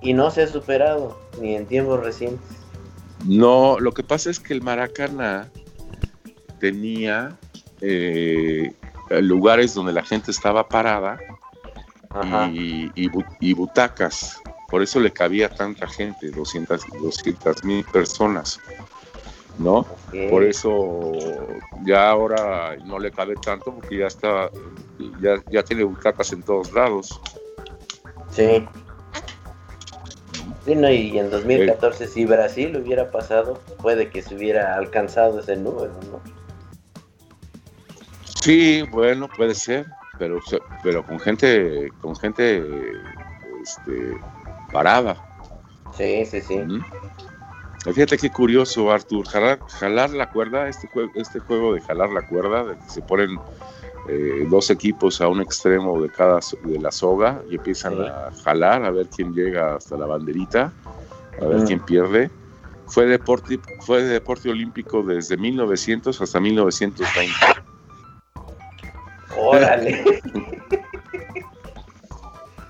Y 0.02 0.14
no 0.14 0.32
se 0.32 0.42
ha 0.44 0.48
superado, 0.48 1.18
ni 1.40 1.56
en 1.56 1.66
tiempos 1.66 2.04
recientes. 2.04 2.46
No, 3.26 3.80
lo 3.80 3.94
que 3.94 4.04
pasa 4.04 4.30
es 4.30 4.38
que 4.40 4.54
el 4.54 4.62
Maracaná 4.62 5.50
tenía 6.60 7.40
eh, 7.82 8.74
lugares 9.22 9.74
donde 9.74 9.94
la 9.94 10.04
gente 10.04 10.32
estaba 10.32 10.68
parada. 10.68 11.18
Y, 12.52 12.92
y 12.96 13.10
bu- 13.10 13.26
y 13.40 13.54
butacas. 13.54 14.42
Por 14.70 14.82
eso 14.82 15.00
le 15.00 15.12
cabía 15.12 15.50
tanta 15.50 15.88
gente, 15.88 16.32
200 16.32 17.64
mil 17.64 17.86
personas, 17.86 18.60
¿no? 19.58 19.88
Por 20.30 20.44
eso 20.44 21.12
ya 21.86 22.10
ahora 22.10 22.76
no 22.84 22.98
le 23.00 23.12
cabe 23.12 23.36
tanto 23.36 23.74
porque 23.74 23.98
ya 23.98 24.08
está, 24.08 24.50
ya, 25.22 25.42
ya 25.50 25.64
tiene 25.64 25.84
butacas 25.84 26.32
en 26.34 26.44
todos 26.44 26.72
lados. 26.74 27.20
Sí. 28.32 28.68
Sí, 30.66 30.76
no, 30.76 30.90
y 30.90 31.20
en 31.20 31.30
2014 31.30 32.08
si 32.08 32.26
Brasil 32.26 32.76
hubiera 32.78 33.12
pasado, 33.12 33.62
puede 33.82 34.10
que 34.10 34.22
se 34.22 34.36
hubiera 34.36 34.76
alcanzado 34.76 35.40
ese 35.40 35.58
número, 35.58 35.92
¿no? 36.10 36.22
Sí, 38.42 38.82
bueno, 38.92 39.28
puede 39.30 39.56
ser, 39.56 39.86
pero, 40.18 40.40
pero 40.82 41.06
con 41.06 41.20
gente, 41.20 41.92
con 42.02 42.16
gente 42.16 42.64
este, 43.62 44.18
parada. 44.72 45.18
Sí, 45.96 46.26
sí, 46.26 46.42
sí. 46.42 46.56
Ujú. 46.60 46.80
Fíjate 47.94 48.18
qué 48.18 48.30
curioso, 48.30 48.92
Artur. 48.92 49.28
Jalar, 49.28 49.60
jalar 49.68 50.10
la 50.12 50.30
cuerda, 50.30 50.70
este 50.70 50.88
juego, 50.88 51.12
este 51.16 51.40
juego 51.40 51.74
de 51.74 51.82
jalar 51.82 52.10
la 52.12 52.22
cuerda, 52.22 52.64
de 52.64 52.76
que 52.76 52.90
se 52.90 53.02
ponen 53.02 53.38
eh, 54.08 54.46
dos 54.50 54.70
equipos 54.70 55.20
a 55.20 55.28
un 55.28 55.42
extremo 55.42 56.02
de 56.02 56.10
cada 56.10 56.40
de 56.64 56.80
la 56.80 56.92
soga 56.92 57.42
y 57.50 57.56
empiezan 57.56 57.96
Sí. 57.96 58.02
a 58.02 58.32
jalar 58.44 58.86
a 58.86 58.92
ver 58.92 59.08
quién 59.14 59.34
llega 59.34 59.76
hasta 59.76 59.98
la 59.98 60.06
banderita, 60.06 60.74
a 61.42 61.46
ver 61.46 61.64
quién 61.66 61.82
pierde. 61.82 62.32
Fue 62.88 63.06
deporte, 63.06 63.60
fue 63.82 64.04
deporte 64.04 64.50
olímpico 64.50 65.04
desde 65.04 65.36
1900 65.36 66.22
hasta 66.22 66.40
1920. 66.40 67.34
Órale. 69.84 70.22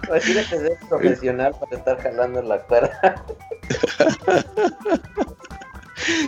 Imagínate 0.07 0.59
ser 0.59 0.77
profesional 0.89 1.55
para 1.59 1.77
estar 1.77 2.01
jalando 2.01 2.41
la 2.41 2.59
cuerda. 2.63 3.25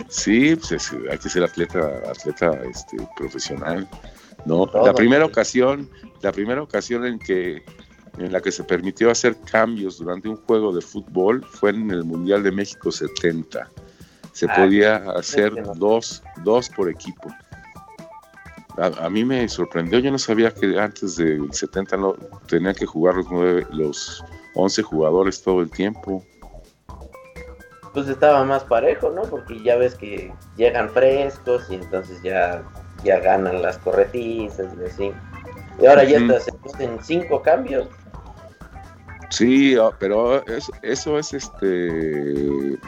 Sí, 0.08 0.56
pues 0.56 0.72
es- 0.72 0.92
hay 1.10 1.18
que 1.18 1.28
ser 1.28 1.44
atleta, 1.44 2.00
atleta 2.08 2.52
este, 2.70 2.96
profesional. 3.16 3.86
¿no? 4.46 4.70
la 4.72 4.94
primera 4.94 5.24
ocasión, 5.24 5.90
la 6.22 6.32
primera 6.32 6.62
ocasión 6.62 7.04
en 7.04 7.18
que 7.18 7.62
en 8.18 8.32
la 8.32 8.40
que 8.40 8.50
se 8.50 8.64
permitió 8.64 9.10
hacer 9.10 9.36
cambios 9.50 9.98
durante 9.98 10.28
un 10.28 10.36
juego 10.36 10.74
de 10.74 10.80
fútbol 10.80 11.44
fue 11.44 11.70
en 11.70 11.90
el 11.90 12.04
Mundial 12.04 12.42
de 12.42 12.50
México 12.50 12.90
70. 12.90 13.70
Se 14.32 14.46
ah, 14.46 14.54
podía 14.56 14.96
hacer 15.10 15.52
dos, 15.74 16.22
dos 16.42 16.70
por 16.70 16.88
equipo. 16.88 17.28
A, 18.78 19.08
mí 19.08 19.24
me 19.24 19.48
sorprendió, 19.48 19.98
yo 20.00 20.10
no 20.10 20.18
sabía 20.18 20.50
que 20.50 20.78
antes 20.78 21.16
del 21.16 21.52
70 21.52 21.96
no 21.96 22.12
tenían 22.46 22.74
que 22.74 22.84
jugar 22.84 23.14
los, 23.14 23.26
nueve, 23.30 23.66
los 23.70 24.22
11 24.54 24.82
jugadores 24.82 25.42
todo 25.42 25.62
el 25.62 25.70
tiempo. 25.70 26.22
Pues 27.94 28.08
estaba 28.08 28.44
más 28.44 28.64
parejo, 28.64 29.10
¿no? 29.10 29.22
Porque 29.22 29.62
ya 29.62 29.76
ves 29.76 29.94
que 29.94 30.30
llegan 30.58 30.90
frescos 30.90 31.64
y 31.70 31.76
entonces 31.76 32.22
ya, 32.22 32.62
ya 33.02 33.18
ganan 33.20 33.62
las 33.62 33.78
corretizas 33.78 34.66
y 34.78 34.84
así. 34.84 35.12
Y 35.80 35.86
ahora 35.86 36.04
ya 36.04 36.18
estás 36.18 36.46
en 36.78 37.02
cinco 37.02 37.40
cambios. 37.40 37.88
Sí, 39.30 39.74
ah, 39.76 39.90
pero 39.98 40.44
eso 40.82 41.18
es 41.18 41.32
este, 41.32 42.78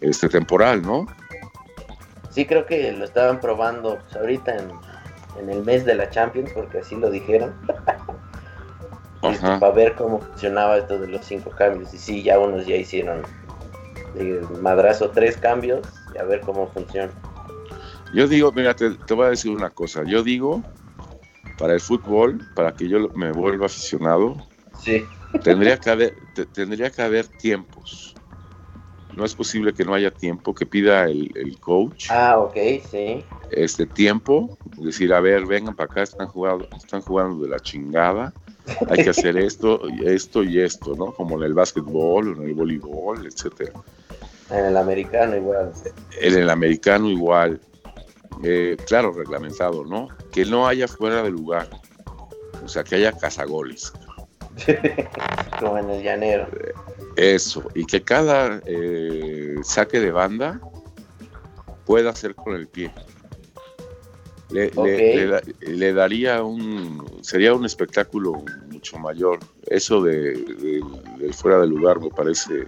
este 0.00 0.28
temporal, 0.30 0.80
¿no? 0.80 1.06
Sí, 2.30 2.44
creo 2.46 2.66
que 2.66 2.92
lo 2.92 3.04
estaban 3.04 3.40
probando 3.40 3.98
pues, 3.98 4.16
ahorita 4.16 4.56
en, 4.56 4.70
en, 5.38 5.50
el 5.50 5.64
mes 5.64 5.84
de 5.84 5.94
la 5.94 6.10
Champions, 6.10 6.50
porque 6.54 6.78
así 6.78 6.96
lo 6.96 7.10
dijeron. 7.10 7.54
Para 9.20 9.70
ver 9.72 9.94
cómo 9.94 10.20
funcionaba 10.20 10.76
esto 10.78 10.98
de 10.98 11.08
los 11.08 11.24
cinco 11.24 11.50
cambios. 11.50 11.92
Y 11.92 11.98
sí, 11.98 12.22
ya 12.22 12.38
unos 12.38 12.66
ya 12.66 12.76
hicieron 12.76 13.22
de 14.14 14.40
madrazo 14.60 15.10
tres 15.10 15.36
cambios 15.36 15.86
y 16.14 16.18
a 16.18 16.24
ver 16.24 16.40
cómo 16.42 16.68
funciona. 16.68 17.12
Yo 18.14 18.28
digo, 18.28 18.52
mira, 18.52 18.74
te, 18.74 18.90
te 18.90 19.14
voy 19.14 19.26
a 19.26 19.30
decir 19.30 19.50
una 19.50 19.70
cosa. 19.70 20.04
Yo 20.04 20.22
digo, 20.22 20.62
para 21.58 21.74
el 21.74 21.80
fútbol, 21.80 22.40
para 22.54 22.72
que 22.72 22.88
yo 22.88 23.08
me 23.14 23.32
vuelva 23.32 23.66
aficionado, 23.66 24.36
sí 24.78 25.04
Tendría 25.42 25.78
que 25.78 25.90
haber, 25.90 26.14
tendría 26.52 26.90
que 26.90 27.02
haber 27.02 27.28
tiempos. 27.28 28.15
No 29.16 29.24
es 29.24 29.34
posible 29.34 29.72
que 29.72 29.84
no 29.84 29.94
haya 29.94 30.10
tiempo, 30.10 30.54
que 30.54 30.66
pida 30.66 31.06
el, 31.06 31.56
coach. 31.58 32.08
Ah, 32.10 32.38
ok, 32.38 32.56
sí. 32.90 33.24
Este 33.50 33.86
tiempo, 33.86 34.58
decir, 34.76 35.12
a 35.14 35.20
ver, 35.20 35.46
vengan 35.46 35.74
para 35.74 35.90
acá, 35.90 36.02
están 36.02 36.28
jugando, 36.28 36.68
están 36.76 37.00
jugando 37.00 37.42
de 37.42 37.48
la 37.48 37.58
chingada. 37.58 38.34
Hay 38.90 39.04
que 39.04 39.10
hacer 39.10 39.38
esto, 39.38 39.80
esto 40.04 40.42
y 40.42 40.60
esto, 40.60 40.94
¿no? 40.94 41.12
Como 41.12 41.38
en 41.38 41.44
el 41.44 41.54
básquetbol, 41.54 42.36
en 42.36 42.42
el 42.42 42.54
voleibol, 42.54 43.26
etcétera. 43.26 43.72
En 44.50 44.66
el 44.66 44.76
americano 44.76 45.34
igual. 45.34 45.72
En 46.20 46.34
el 46.34 46.50
americano 46.50 47.08
igual. 47.08 47.58
Eh, 48.42 48.76
claro, 48.86 49.12
reglamentado, 49.12 49.84
¿no? 49.84 50.08
Que 50.30 50.44
no 50.44 50.68
haya 50.68 50.86
fuera 50.86 51.22
de 51.22 51.30
lugar. 51.30 51.68
O 52.62 52.68
sea, 52.68 52.84
que 52.84 52.96
haya 52.96 53.12
cazagoles. 53.12 53.92
Como 55.58 55.78
en 55.78 55.90
el 55.90 56.02
llanero. 56.02 56.48
Eso, 57.16 57.64
y 57.74 57.86
que 57.86 58.02
cada 58.02 58.60
eh, 58.66 59.56
saque 59.62 60.00
de 60.00 60.10
banda 60.10 60.60
pueda 61.86 62.10
hacer 62.10 62.34
con 62.34 62.54
el 62.54 62.68
pie. 62.68 62.92
Le, 64.50 65.92
daría 65.92 66.42
un, 66.42 67.04
sería 67.22 67.52
un 67.54 67.64
espectáculo 67.64 68.44
mucho 68.70 68.98
mayor. 68.98 69.40
Eso 69.66 70.02
de, 70.02 70.82
fuera 71.32 71.58
de 71.58 71.66
lugar 71.66 72.00
me 72.00 72.10
parece, 72.10 72.66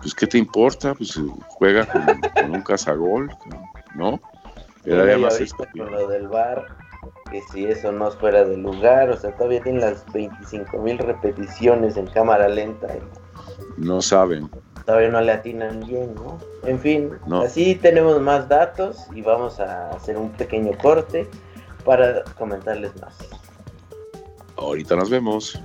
pues 0.00 0.14
¿qué 0.14 0.26
te 0.26 0.38
importa? 0.38 0.94
Pues 0.94 1.20
juega 1.48 1.86
con, 1.86 2.50
un 2.50 2.62
cazagol, 2.62 3.30
¿no? 3.94 4.20
Le 4.84 4.96
daría 4.96 5.18
más 5.18 5.38
con 5.52 5.90
lo 5.90 6.08
del 6.08 6.28
bar 6.28 6.66
que 7.30 7.40
si 7.52 7.64
eso 7.66 7.92
no 7.92 8.10
fuera 8.10 8.44
de 8.44 8.56
lugar, 8.56 9.10
o 9.10 9.16
sea, 9.16 9.32
todavía 9.32 9.62
tienen 9.62 9.80
las 9.80 10.04
25 10.12 10.78
mil 10.78 10.98
repeticiones 10.98 11.96
en 11.96 12.06
cámara 12.06 12.48
lenta. 12.48 12.88
No 13.76 14.02
saben. 14.02 14.50
Todavía 14.84 15.08
no 15.08 15.20
le 15.20 15.32
atinan 15.32 15.80
bien, 15.80 16.14
¿no? 16.14 16.38
En 16.64 16.78
fin, 16.78 17.10
así 17.44 17.74
tenemos 17.74 18.20
más 18.20 18.48
datos 18.48 18.98
y 19.14 19.20
vamos 19.20 19.58
a 19.58 19.90
hacer 19.90 20.16
un 20.16 20.30
pequeño 20.30 20.76
corte 20.78 21.28
para 21.84 22.22
comentarles 22.38 22.92
más. 23.00 23.16
Ahorita 24.56 24.96
nos 24.96 25.10
vemos. 25.10 25.60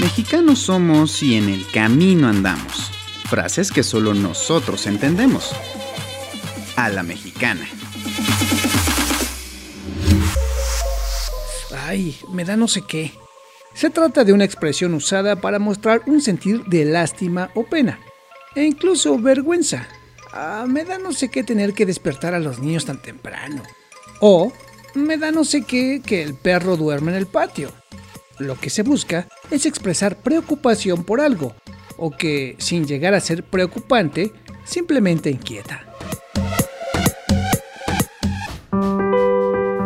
Mexicanos 0.00 0.58
somos 0.58 1.22
y 1.22 1.36
en 1.36 1.48
el 1.48 1.70
camino 1.70 2.28
andamos. 2.28 2.90
Frases 3.28 3.72
que 3.72 3.82
solo 3.82 4.14
nosotros 4.14 4.86
entendemos. 4.86 5.54
A 6.76 6.88
la 6.90 7.02
mexicana. 7.02 7.66
Me 12.30 12.44
da 12.44 12.56
no 12.56 12.68
sé 12.68 12.82
qué. 12.82 13.12
Se 13.74 13.90
trata 13.90 14.24
de 14.24 14.32
una 14.32 14.44
expresión 14.44 14.94
usada 14.94 15.36
para 15.36 15.58
mostrar 15.58 16.02
un 16.06 16.20
sentir 16.20 16.64
de 16.64 16.84
lástima 16.84 17.50
o 17.54 17.64
pena, 17.64 18.00
e 18.54 18.64
incluso 18.64 19.18
vergüenza. 19.18 19.86
Ah, 20.32 20.66
me 20.68 20.84
da 20.84 20.98
no 20.98 21.12
sé 21.12 21.30
qué 21.30 21.42
tener 21.42 21.72
que 21.72 21.86
despertar 21.86 22.34
a 22.34 22.38
los 22.38 22.58
niños 22.58 22.84
tan 22.84 23.00
temprano. 23.00 23.62
O 24.20 24.52
me 24.94 25.16
da 25.16 25.30
no 25.30 25.44
sé 25.44 25.62
qué 25.62 26.02
que 26.04 26.22
el 26.22 26.34
perro 26.34 26.76
duerme 26.76 27.12
en 27.12 27.18
el 27.18 27.26
patio. 27.26 27.72
Lo 28.38 28.58
que 28.58 28.70
se 28.70 28.82
busca 28.82 29.28
es 29.50 29.64
expresar 29.64 30.18
preocupación 30.18 31.04
por 31.04 31.20
algo, 31.20 31.54
o 31.96 32.10
que, 32.10 32.56
sin 32.58 32.86
llegar 32.86 33.14
a 33.14 33.20
ser 33.20 33.42
preocupante, 33.42 34.32
simplemente 34.64 35.30
inquieta. 35.30 35.86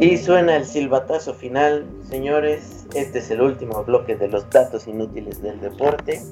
Y 0.00 0.16
suena 0.16 0.56
el 0.56 0.64
silbatazo 0.64 1.34
final, 1.34 1.84
señores. 2.08 2.86
Este 2.94 3.18
es 3.18 3.30
el 3.30 3.40
último 3.40 3.82
bloque 3.84 4.16
de 4.16 4.28
los 4.28 4.48
datos 4.50 4.86
inútiles 4.86 5.42
del 5.42 5.60
deporte. 5.60 6.22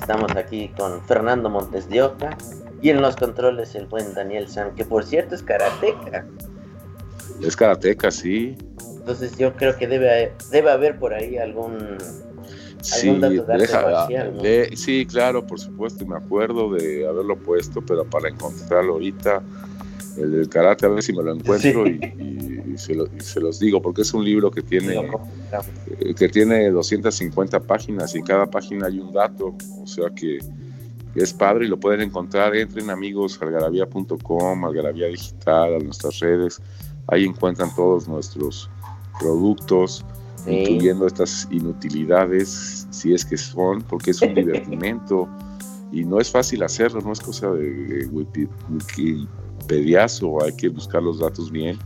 Estamos 0.00 0.34
aquí 0.36 0.68
con 0.76 1.00
Fernando 1.02 1.48
Montes 1.48 1.88
de 1.88 2.02
Oca 2.02 2.36
y 2.82 2.90
en 2.90 3.00
los 3.00 3.16
controles 3.16 3.74
el 3.76 3.86
buen 3.86 4.12
Daniel 4.12 4.48
San, 4.48 4.74
que 4.74 4.84
por 4.84 5.04
cierto 5.04 5.36
es 5.36 5.42
karateca. 5.42 6.26
Es 7.40 7.56
karateca, 7.56 8.10
sí. 8.10 8.56
Entonces 8.98 9.36
yo 9.38 9.54
creo 9.54 9.76
que 9.76 9.86
debe, 9.86 10.32
debe 10.50 10.70
haber 10.70 10.98
por 10.98 11.14
ahí 11.14 11.38
algún, 11.38 11.98
sí, 12.82 13.16
dato 13.18 13.44
de 13.44 14.70
sí, 14.74 15.06
claro, 15.06 15.46
por 15.46 15.60
supuesto, 15.60 16.04
me 16.04 16.16
acuerdo 16.16 16.72
de 16.72 17.06
haberlo 17.06 17.36
puesto, 17.36 17.80
pero 17.82 18.04
para 18.04 18.28
encontrarlo 18.28 18.94
ahorita, 18.94 19.42
el 20.18 20.32
del 20.32 20.48
karate, 20.48 20.86
a 20.86 20.88
ver 20.88 21.02
si 21.02 21.12
me 21.12 21.22
lo 21.22 21.34
encuentro 21.34 21.86
y, 21.86 22.55
se 22.78 23.40
los 23.40 23.58
digo, 23.58 23.80
porque 23.82 24.02
es 24.02 24.14
un 24.14 24.24
libro 24.24 24.50
que 24.50 24.62
tiene, 24.62 24.96
eh, 24.96 26.14
que 26.14 26.28
tiene 26.28 26.70
250 26.70 27.60
páginas 27.60 28.14
y 28.14 28.18
en 28.18 28.24
cada 28.24 28.46
página 28.46 28.86
hay 28.86 28.98
un 28.98 29.12
dato, 29.12 29.54
o 29.82 29.86
sea 29.86 30.10
que 30.10 30.38
es 31.14 31.32
padre 31.32 31.66
y 31.66 31.68
lo 31.68 31.78
pueden 31.78 32.02
encontrar. 32.02 32.54
Entren 32.54 32.90
amigos 32.90 33.38
algarabía.com, 33.40 34.64
algarabía 34.64 35.06
digital, 35.06 35.76
a 35.76 35.78
nuestras 35.78 36.18
redes 36.20 36.60
Ahí 37.08 37.24
encuentran 37.24 37.74
todos 37.74 38.08
nuestros 38.08 38.68
productos, 39.20 40.04
incluyendo 40.46 41.06
estas 41.06 41.46
inutilidades, 41.50 42.86
si 42.90 43.14
es 43.14 43.24
que 43.24 43.36
son, 43.36 43.82
porque 43.82 44.10
es 44.10 44.20
un 44.22 44.34
divertimento 44.34 45.28
y 45.92 46.04
no 46.04 46.20
es 46.20 46.30
fácil 46.30 46.64
hacerlo, 46.64 47.00
no 47.00 47.12
es 47.12 47.20
cosa 47.20 47.52
de, 47.52 48.08
Wikipediazo, 48.68 50.42
hay 50.42 50.52
que 50.52 50.68
buscar 50.68 51.02
los 51.02 51.20
datos 51.20 51.50
bien, 51.50 51.78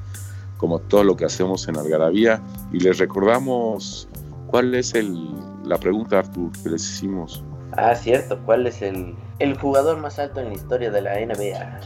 como 0.60 0.78
todo 0.78 1.04
lo 1.04 1.16
que 1.16 1.24
hacemos 1.24 1.66
en 1.68 1.78
Algarabía. 1.78 2.42
Y 2.70 2.80
les 2.80 2.98
recordamos 2.98 4.06
cuál 4.48 4.74
es 4.74 4.94
el, 4.94 5.30
la 5.64 5.78
pregunta, 5.78 6.18
Artur, 6.18 6.52
que 6.62 6.68
les 6.68 6.82
hicimos. 6.82 7.42
Ah, 7.72 7.94
cierto, 7.94 8.38
¿cuál 8.44 8.66
es 8.66 8.82
el, 8.82 9.14
el 9.38 9.58
jugador 9.58 9.96
más 9.96 10.18
alto 10.18 10.40
en 10.40 10.48
la 10.48 10.54
historia 10.54 10.90
de 10.90 11.00
la 11.00 11.14
NBA? 11.14 11.80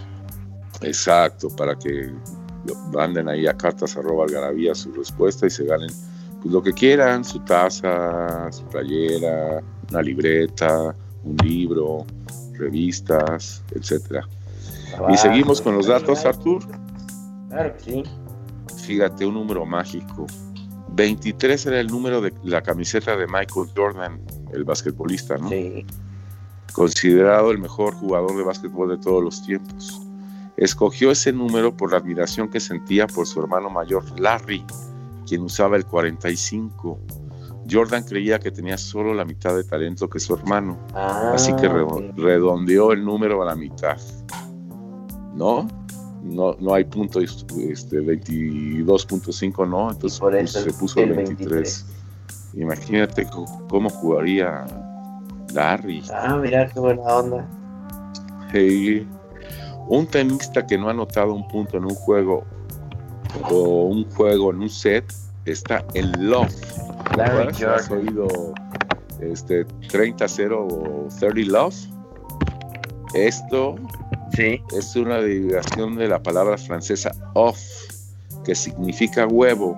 Exacto, 0.83 1.49
para 1.51 1.77
que 1.77 2.13
manden 2.93 3.29
ahí 3.29 3.47
a 3.47 3.57
cartas 3.57 3.97
arroba 3.97 4.25
algarabía 4.25 4.75
su 4.75 4.91
respuesta 4.93 5.47
y 5.47 5.51
se 5.51 5.65
ganen 5.67 5.91
pues, 6.43 6.53
lo 6.53 6.61
que 6.61 6.73
quieran, 6.73 7.25
su 7.25 7.39
taza, 7.41 8.51
su 8.51 8.65
playera, 8.65 9.63
una 9.89 10.03
libreta, 10.03 10.97
un 11.23 11.37
libro, 11.45 12.07
revistas, 12.55 13.63
etcétera. 13.73 14.27
y 15.11 15.17
seguimos 15.17 15.61
con 15.61 15.77
los 15.77 15.87
datos, 15.87 16.25
Artur. 16.25 16.65
Claro 17.51 17.73
que 17.77 17.81
sí. 17.81 18.05
Fíjate, 18.87 19.25
un 19.27 19.35
número 19.35 19.65
mágico. 19.65 20.27
23 20.91 21.67
era 21.67 21.81
el 21.81 21.89
número 21.89 22.21
de 22.21 22.33
la 22.45 22.63
camiseta 22.63 23.17
de 23.17 23.27
Michael 23.27 23.69
Jordan, 23.75 24.21
el 24.53 24.65
basquetbolista, 24.65 25.37
¿no? 25.39 25.49
Sí. 25.49 25.85
Considerado 26.73 27.51
el 27.51 27.59
mejor 27.59 27.95
jugador 27.95 28.37
de 28.37 28.45
básquetbol 28.45 28.91
de 28.91 28.99
todos 28.99 29.23
los 29.23 29.43
tiempos. 29.45 30.01
Escogió 30.57 31.11
ese 31.11 31.33
número 31.33 31.77
por 31.77 31.91
la 31.93 31.99
admiración 31.99 32.49
que 32.49 32.61
sentía 32.61 33.07
por 33.07 33.27
su 33.27 33.41
hermano 33.41 33.71
mayor, 33.71 34.05
Larry, 34.21 34.65
quien 35.27 35.43
usaba 35.43 35.77
el 35.77 35.85
45. 35.85 36.99
Jordan 37.71 38.05
creía 38.05 38.39
que 38.39 38.51
tenía 38.51 38.77
solo 38.77 39.15
la 39.15 39.25
mitad 39.25 39.57
de 39.57 39.65
talento 39.65 40.09
que 40.09 40.21
su 40.21 40.35
hermano, 40.35 40.79
así 40.95 41.55
que 41.57 41.67
Ah, 41.67 42.13
redondeó 42.17 42.93
el 42.93 43.05
número 43.05 43.43
a 43.43 43.47
la 43.47 43.57
mitad. 43.57 43.97
¿No? 45.35 45.67
No, 46.25 46.57
no 46.59 46.75
hay 46.75 46.85
punto 46.85 47.21
este, 47.21 48.01
22.5, 48.01 49.69
¿no? 49.69 49.91
Entonces 49.91 50.19
por 50.19 50.33
pues, 50.33 50.57
eso 50.57 50.61
se 50.63 50.73
puso 50.73 51.01
el 51.01 51.11
el 51.11 51.17
23. 51.17 51.87
Imagínate 52.55 53.27
cómo 53.69 53.91
jugaría 53.91 54.65
Larry. 55.53 56.03
Ah, 56.13 56.37
mira 56.37 56.67
qué 56.69 56.81
buena 56.81 57.03
onda. 57.03 57.47
Hey, 58.53 59.07
un 59.89 60.07
tenista 60.07 60.67
que 60.67 60.79
no 60.79 60.89
ha 60.89 60.93
anotado 60.93 61.35
un 61.35 61.47
punto 61.49 61.77
en 61.77 61.85
un 61.85 61.95
juego 61.95 62.45
o 63.51 63.87
un 63.87 64.09
juego 64.11 64.51
en 64.51 64.63
un 64.63 64.71
set 64.71 65.05
está 65.45 65.85
en 65.95 66.31
love. 66.31 66.55
Larry. 67.17 67.65
¿Has 67.65 67.91
oído 67.91 68.29
este 69.21 69.67
30-0 69.67 70.53
o 70.57 71.09
30 71.21 71.51
love? 71.53 71.94
Esto 73.15 73.77
Sí. 74.35 74.61
es 74.77 74.97
una 74.97 75.17
derivación 75.19 75.97
de 75.97 76.09
la 76.09 76.23
palabra 76.23 76.59
francesa 76.59 77.13
off, 77.35 77.59
que 78.45 78.55
significa 78.55 79.27
huevo, 79.27 79.77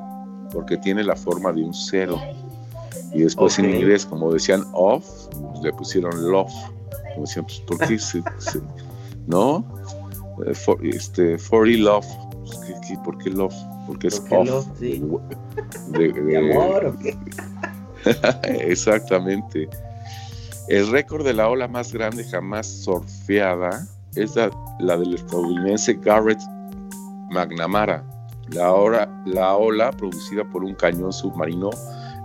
porque 0.52 0.76
tiene 0.78 1.04
la 1.04 1.14
forma 1.16 1.52
de 1.52 1.62
un 1.62 1.74
cero. 1.74 2.18
Y 3.12 3.20
después 3.22 3.58
en 3.58 3.66
Ok. 3.66 3.74
inglés, 3.74 4.06
como 4.06 4.32
decían 4.32 4.64
off, 4.72 5.04
le 5.62 5.72
pusieron 5.72 6.30
love. 6.30 6.52
Como 7.14 7.26
decían, 7.26 7.44
pues, 7.46 7.60
¿por 7.60 7.78
qué 7.78 7.98
se- 7.98 8.22
se- 8.38 8.60
¿No? 9.26 9.64
Eh, 10.46 10.54
for- 10.54 10.84
este, 10.84 11.36
40 11.38 11.78
love. 11.82 12.06
Pues, 12.44 12.58
¿qué- 12.58 12.74
qué- 12.88 12.98
¿Por 13.04 13.18
qué 13.18 13.30
love? 13.30 13.54
Porque 13.86 14.08
es 14.08 14.20
¿Por 14.20 14.28
qué 14.28 14.36
off. 14.36 14.48
love? 14.48 14.66
Sí. 14.78 15.02
De- 15.88 16.12
¿De 16.12 16.20
de- 16.22 16.52
amor 16.52 16.84
o 16.86 16.98
qué? 16.98 17.16
Exactamente. 18.66 19.68
El 20.68 20.88
récord 20.90 21.24
de 21.24 21.32
la 21.32 21.48
ola 21.48 21.68
más 21.68 21.92
grande 21.92 22.24
jamás 22.24 22.66
surfeada 22.66 23.86
es 24.16 24.34
la, 24.36 24.50
la 24.80 24.96
del 24.96 25.14
estadounidense 25.14 25.94
Garrett 25.94 26.40
McNamara. 27.30 28.02
La, 28.50 28.72
hora- 28.72 29.08
la 29.26 29.54
ola, 29.56 29.90
producida 29.92 30.44
por 30.50 30.64
un 30.64 30.74
cañón 30.74 31.12
submarino 31.12 31.70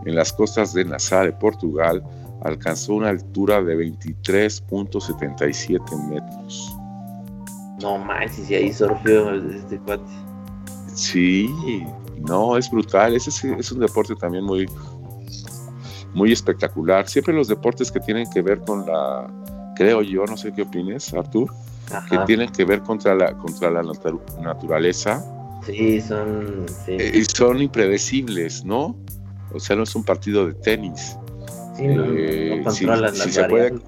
en 0.05 0.15
las 0.15 0.33
costas 0.33 0.73
de 0.73 0.85
Nassau, 0.85 1.25
de 1.25 1.33
Portugal, 1.33 2.03
alcanzó 2.43 2.93
una 2.95 3.09
altura 3.09 3.61
de 3.61 3.75
23.77 3.77 6.09
metros. 6.09 6.75
No 7.81 7.97
manches, 7.97 8.49
y 8.49 8.55
ahí 8.55 8.71
surgió 8.73 9.33
este 9.35 9.77
cuate. 9.79 10.03
Sí, 10.93 11.49
no, 12.27 12.57
es 12.57 12.69
brutal. 12.69 13.15
Ese 13.15 13.29
es, 13.31 13.43
es 13.43 13.71
un 13.71 13.79
deporte 13.79 14.15
también 14.15 14.43
muy, 14.43 14.67
muy 16.13 16.31
espectacular. 16.31 17.07
Siempre 17.07 17.33
los 17.33 17.47
deportes 17.47 17.91
que 17.91 17.99
tienen 17.99 18.29
que 18.29 18.41
ver 18.41 18.59
con 18.61 18.85
la, 18.85 19.27
creo 19.75 20.01
yo, 20.01 20.25
no 20.25 20.35
sé 20.37 20.51
qué 20.53 20.63
opines, 20.63 21.13
Artur, 21.13 21.51
que 22.09 22.17
tienen 22.25 22.49
que 22.51 22.63
ver 22.65 22.81
contra 22.81 23.13
la, 23.15 23.33
contra 23.37 23.69
la 23.69 23.81
natu- 23.83 24.21
naturaleza 24.41 25.23
Sí, 25.65 26.01
son. 26.01 26.65
Sí, 26.85 26.93
eh, 26.93 27.11
y 27.15 27.23
son 27.25 27.61
impredecibles, 27.61 28.65
¿no? 28.65 28.95
O 29.53 29.59
sea, 29.59 29.75
no 29.75 29.83
es 29.83 29.93
un 29.95 30.03
partido 30.03 30.47
de 30.47 30.53
tenis. 30.55 31.17
sí 31.77 31.87
no, 31.87 32.05
eh, 32.05 32.55
no 32.57 32.63
controlan 32.63 33.13
sí 33.13 33.19
las 33.19 33.33
se 33.33 33.43
puede-. 33.43 33.79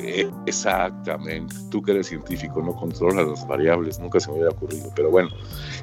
Eh, 0.00 0.28
exactamente. 0.44 1.54
Tú 1.70 1.80
que 1.80 1.92
eres 1.92 2.08
científico 2.08 2.60
no 2.60 2.74
controlas 2.74 3.26
las 3.28 3.46
variables, 3.48 3.98
nunca 4.00 4.20
se 4.20 4.30
me 4.30 4.38
había 4.38 4.50
ocurrido. 4.50 4.90
Pero 4.94 5.10
bueno, 5.10 5.30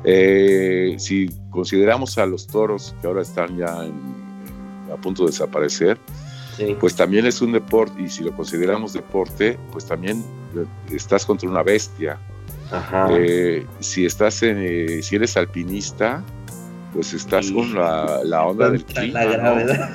eh, 0.03 0.95
si 0.99 1.29
consideramos 1.49 2.17
a 2.17 2.25
los 2.25 2.45
toros 2.45 2.93
que 3.01 3.07
ahora 3.07 3.21
están 3.21 3.57
ya 3.57 3.85
en- 3.85 4.20
a 4.91 4.97
punto 4.97 5.23
de 5.25 5.31
desaparecer, 5.31 5.97
Sí. 6.57 6.75
pues 6.79 6.95
también 6.95 7.25
es 7.25 7.41
un 7.41 7.51
deporte, 7.53 8.01
y 8.01 8.09
si 8.09 8.23
lo 8.23 8.31
consideramos 8.35 8.93
deporte, 8.93 9.57
pues 9.71 9.85
también 9.85 10.23
estás 10.91 11.25
contra 11.25 11.49
una 11.49 11.63
bestia. 11.63 12.17
Ajá. 12.71 13.07
Eh, 13.11 13.65
si 13.79 14.05
estás 14.05 14.43
en, 14.43 14.57
eh, 14.59 15.01
si 15.01 15.15
eres 15.15 15.35
alpinista, 15.37 16.23
pues 16.93 17.13
estás 17.13 17.47
Sí. 17.47 17.53
con 17.53 17.73
la, 17.73 18.19
la 18.23 18.43
onda 18.45 18.69
del 18.69 18.83
Contra 18.83 19.01
clima. 19.03 19.23
la 19.25 19.37
¿no? 19.37 19.43
gravedad. 19.43 19.89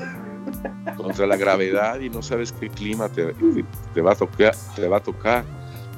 contra 0.97 1.27
la 1.27 1.37
gravedad 1.37 1.99
y 2.01 2.09
no 2.09 2.23
sabes 2.23 2.53
qué 2.53 2.69
clima 2.69 3.09
te, 3.09 3.27
te- 3.35 3.65
te 3.95 4.01
va 4.01 4.13
a 4.13 4.15
tocar, 4.15 4.55
te 4.77 4.87
va 4.89 4.99
a 4.99 5.03
tocar. 5.03 5.45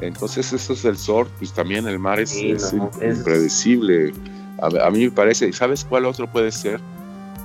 Entonces 0.00 0.52
eso 0.52 0.72
es 0.72 0.84
el 0.86 0.96
surf, 0.96 1.28
pues 1.38 1.52
también 1.52 1.86
el 1.86 1.98
mar 1.98 2.18
es, 2.18 2.30
Sí, 2.30 2.52
es 2.52 2.72
no, 2.72 2.90
es- 3.00 3.18
impredecible. 3.18 4.12
A, 4.60 4.86
a 4.86 4.90
mí 4.90 5.04
me 5.04 5.10
parece, 5.10 5.52
¿sabes 5.52 5.84
cuál 5.84 6.06
otro 6.06 6.26
puede 6.30 6.50
ser? 6.50 6.80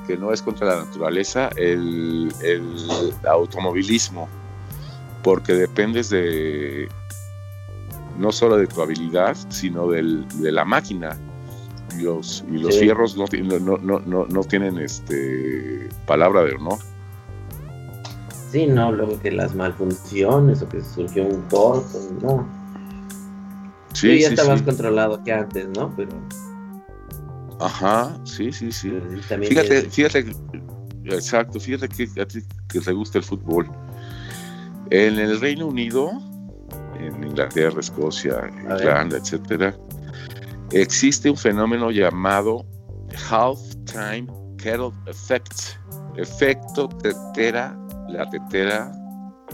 Que 0.08 0.18
no 0.18 0.32
es 0.34 0.42
contra 0.42 0.68
la 0.68 0.84
naturaleza, 0.86 1.50
el, 1.56 2.32
el 2.42 2.76
automovilismo, 3.28 4.28
porque 5.24 5.54
dependes 5.54 6.10
de 6.10 6.90
no 8.18 8.32
solo 8.32 8.58
de 8.58 8.68
tu 8.68 8.82
habilidad, 8.82 9.36
sino 9.50 9.90
del- 9.90 10.28
de 10.40 10.52
la 10.52 10.66
máquina. 10.66 11.18
Y 11.98 12.02
los, 12.04 12.44
y 12.52 12.58
los 12.58 12.74
Sí. 12.76 12.82
fierros 12.82 13.16
no, 13.16 13.26
no, 13.60 14.00
no, 14.00 14.26
no, 14.28 14.44
tienen 14.44 14.78
este 14.80 15.90
palabra 16.08 16.44
de 16.44 16.56
honor. 16.56 16.80
Sí, 18.52 18.66
no, 18.68 18.92
luego 18.92 19.20
que 19.20 19.32
las 19.32 19.56
malfunciones 19.56 20.62
o 20.62 20.70
que 20.70 20.82
surgió 20.84 21.24
un 21.26 21.42
corto, 21.44 22.00
no. 22.22 22.48
Sí, 23.94 24.10
Sí, 24.10 24.22
ya 24.22 24.28
sí, 24.30 24.34
está 24.36 24.48
más 24.48 24.62
controlado 24.64 25.24
que 25.24 25.32
antes, 25.32 25.68
¿no? 25.76 25.94
Pero, 25.96 26.12
Ajá, 27.64 28.18
sí, 28.26 28.52
sí, 28.52 28.72
sí. 28.72 28.92
también 29.30 29.52
Fíjate, 29.52 29.90
fíjate, 29.90 30.26
exacto, 31.06 31.60
fíjate 31.60 31.88
que 31.88 32.22
a 32.22 32.26
ti 32.26 32.42
que 32.68 32.82
te 32.82 32.92
gusta 32.92 33.20
el 33.20 33.24
fútbol. 33.24 33.70
En 34.90 35.18
el 35.18 35.40
Reino 35.40 35.68
Unido, 35.68 36.12
en 37.00 37.24
Inglaterra, 37.24 37.80
Escocia. 37.80 38.52
Irlanda, 38.80 39.18
etcétera, 39.18 39.76
existe 40.72 41.30
un 41.30 41.38
fenómeno 41.38 41.90
llamado 41.90 42.66
halftime 43.30 44.28
kettle 44.58 44.92
effect, 45.08 45.78
efecto 46.18 46.90
tetera, 46.90 47.78
la 48.10 48.30
tetera 48.30 48.92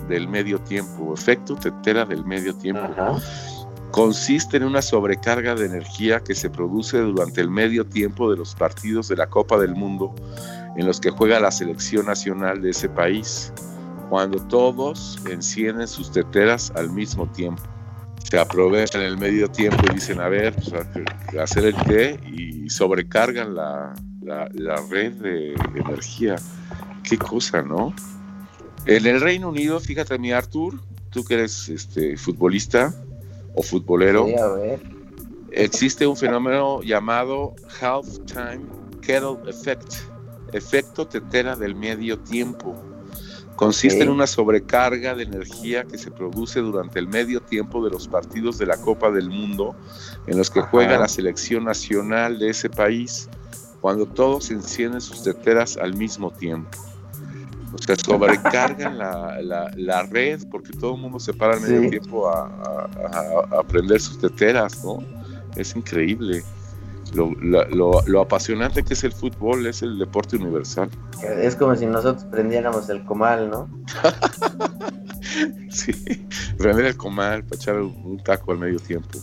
del 0.08 0.28
medio 0.28 0.60
tiempo, 0.62 1.14
efecto 1.14 1.56
tetera 1.56 2.06
del 2.06 2.26
medio 2.26 2.56
tiempo 2.56 2.82
Ajá. 2.84 3.18
Consiste 3.92 4.58
en 4.58 4.64
una 4.64 4.82
sobrecarga 4.82 5.56
de 5.56 5.66
energía 5.66 6.20
que 6.22 6.36
se 6.36 6.50
produce 6.50 6.98
durante 7.00 7.42
el 7.42 7.50
medio 7.50 7.86
tiempo 7.86 8.30
de 8.32 8.38
los 8.38 8.56
partidos 8.56 9.08
de 9.08 9.16
la 9.16 9.28
Copa 9.28 9.58
del 9.58 9.76
Mundo 9.76 10.14
en 10.78 10.86
los 10.86 11.00
que 11.00 11.10
juega 11.10 11.40
la 11.40 11.52
selección 11.52 12.06
nacional 12.06 12.62
de 12.62 12.70
ese 12.70 12.88
país, 12.90 13.52
cuando 14.10 14.40
todos 14.48 15.20
encienden 15.30 15.88
sus 15.88 16.12
teteras 16.12 16.72
al 16.76 16.90
mismo 16.92 17.28
tiempo. 17.32 17.62
Se 18.24 18.38
aprovechan 18.38 19.02
el 19.02 19.18
medio 19.18 19.50
tiempo 19.50 19.78
y 19.90 19.96
dicen, 19.96 20.20
a 20.20 20.28
ver, 20.30 20.54
pues, 20.54 20.72
hacer 21.40 21.66
el 21.66 21.76
té 21.86 22.20
y 22.26 22.70
sobrecargan 22.70 23.56
la, 23.56 23.94
la- 24.22 24.50
la 24.54 24.76
red 24.90 25.14
de 25.14 25.54
energía. 25.76 26.36
Qué 27.04 27.18
cosa, 27.18 27.62
¿no? 27.62 27.94
En 28.86 29.06
el 29.06 29.20
Reino 29.20 29.50
Unido, 29.50 29.80
fíjate 29.80 30.18
mi 30.20 30.32
Arthur, 30.32 30.80
tú 31.10 31.24
que 31.24 31.34
eres 31.36 31.70
este, 31.70 32.16
futbolista 32.18 32.94
o 33.56 33.64
futbolero, 33.64 34.28
existe 35.52 36.06
un 36.06 36.16
fenómeno 36.16 36.82
llamado 36.82 37.56
halftime 37.82 38.66
kettle 39.02 39.38
effect, 39.48 39.96
efecto 40.54 41.08
tetera 41.08 41.56
del 41.56 41.76
medio 41.76 42.20
tiempo. 42.20 42.76
Consiste 43.56 44.04
en 44.04 44.10
una 44.10 44.26
sobrecarga 44.26 45.16
de 45.16 45.24
energía 45.24 45.84
que 45.84 45.98
se 45.98 46.12
produce 46.12 46.62
durante 46.62 47.00
el 47.00 47.08
medio 47.08 47.42
tiempo 47.42 47.84
de 47.84 47.90
los 47.90 48.08
partidos 48.08 48.58
de 48.58 48.66
la 48.66 48.78
Copa 48.78 49.12
del 49.12 49.30
Mundo 49.30 49.76
en 50.28 50.38
los 50.38 50.50
que 50.50 50.60
Ajá. 50.60 50.70
juega 50.70 50.98
la 50.98 51.10
selección 51.10 51.66
nacional 51.66 52.40
de 52.40 52.52
ese 52.52 52.70
país, 52.70 53.28
cuando 53.82 54.06
todos 54.06 54.50
encienden 54.52 55.02
sus 55.02 55.24
teteras 55.24 55.76
al 55.76 55.94
mismo 55.94 56.32
tiempo. 56.32 56.70
O 57.74 57.78
sea, 57.78 57.96
sobrecargan 57.96 58.98
la, 58.98 59.40
la- 59.42 59.72
la 59.76 60.04
red 60.04 60.42
porque 60.52 60.74
todo 60.74 60.96
el 60.96 61.02
mundo 61.02 61.20
se 61.20 61.34
para 61.34 61.54
al 61.54 61.62
medio 61.62 61.82
Sí. 61.84 61.90
tiempo 61.90 62.28
a, 62.30 62.46
a- 62.46 62.88
a- 63.56 63.60
a 63.60 63.64
prender 63.64 64.00
sus 64.02 64.18
teteras, 64.20 64.84
¿no? 64.84 65.00
Es 65.56 65.76
increíble. 65.76 66.44
lo, 67.14 68.22
apasionante 68.22 68.84
que 68.84 68.94
es 68.94 69.04
el 69.04 69.12
fútbol, 69.12 69.66
es 69.66 69.82
el 69.82 69.98
deporte 69.98 70.36
universal. 70.36 70.90
Es 71.24 71.56
como 71.56 71.76
si 71.76 71.88
nosotros 71.88 72.24
prendiéramos 72.26 72.88
el 72.90 73.04
comal, 73.04 73.50
¿no? 73.50 73.68
sí, 75.70 75.92
prender 76.58 76.86
el 76.86 76.98
comal 76.98 77.44
para 77.44 77.56
echar 77.56 77.82
un 77.82 78.22
taco 78.24 78.52
al 78.52 78.60
medio 78.60 78.80
tiempo. 78.80 79.20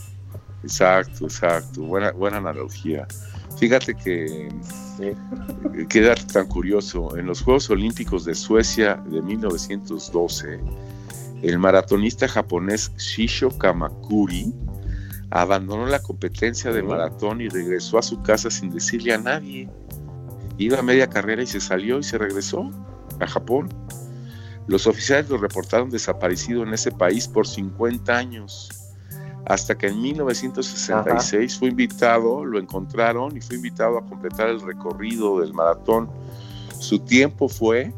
Exacto, 0.63 1.25
exacto. 1.27 1.83
Buena, 1.83 2.11
buena 2.13 2.39
analogía. 2.39 3.07
Fíjate 3.59 3.95
que 3.95 4.49
queda 5.89 6.15
tan 6.15 6.47
curioso. 6.47 7.17
En 7.17 7.27
los 7.27 7.43
Juegos 7.43 7.71
Olímpicos 7.71 8.25
de 8.25 8.35
Suecia 8.35 8.97
de 9.07 9.23
1912, 9.23 10.61
el 11.43 11.59
maratonista 11.59 12.29
japonés 12.29 12.93
Shisho 12.97 13.51
Kamakuri 13.59 14.53
abandonó 15.31 15.87
la 15.87 16.03
competencia 16.03 16.71
de 16.71 16.83
maratón 16.83 17.41
y 17.41 17.49
regresó 17.49 17.99
a 17.99 18.03
su 18.03 18.23
casa 18.23 18.51
sin 18.51 18.71
decirle 18.71 19.15
a 19.15 19.19
nadie. 19.19 19.69
Iba 20.59 20.79
a 20.79 20.83
media 20.83 21.09
carrera 21.09 21.43
y 21.43 21.47
se 21.47 21.61
salió 21.61 21.99
y 21.99 22.03
se 22.03 22.19
regresó 22.19 22.71
a 23.21 23.27
Japón. 23.27 23.69
Los 24.67 24.87
oficiales 24.87 25.29
lo 25.29 25.39
reportaron 25.39 25.91
desaparecido 25.91 26.63
en 26.63 26.75
ese 26.75 26.91
país 26.91 27.29
por 27.29 27.47
50 27.47 28.17
años, 28.17 28.71
hasta 29.47 29.79
que 29.79 29.87
en 29.87 30.03
1966 30.03 31.59
fue 31.59 31.69
invitado, 31.69 32.45
lo 32.45 32.59
encontraron 32.59 33.37
y 33.37 33.41
fue 33.41 33.57
invitado 33.57 33.99
a 33.99 34.05
completar 34.05 34.49
el 34.49 34.61
recorrido 34.61 35.41
del 35.41 35.55
maratón. 35.55 36.11
Su 36.79 36.99
tiempo 36.99 37.49
fue 37.49 37.93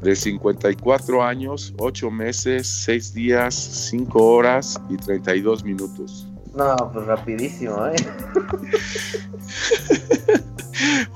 de 0.00 0.14
54 0.14 1.24
años, 1.24 1.74
8 1.78 2.10
meses, 2.10 2.68
6 2.84 3.14
días, 3.14 3.54
5 3.54 4.22
horas 4.22 4.80
y 4.88 4.96
32 4.96 5.64
minutos. 5.64 6.28
No, 6.54 6.76
pues 6.92 7.06
rapidísimo, 7.06 7.86
¿eh? 7.86 7.96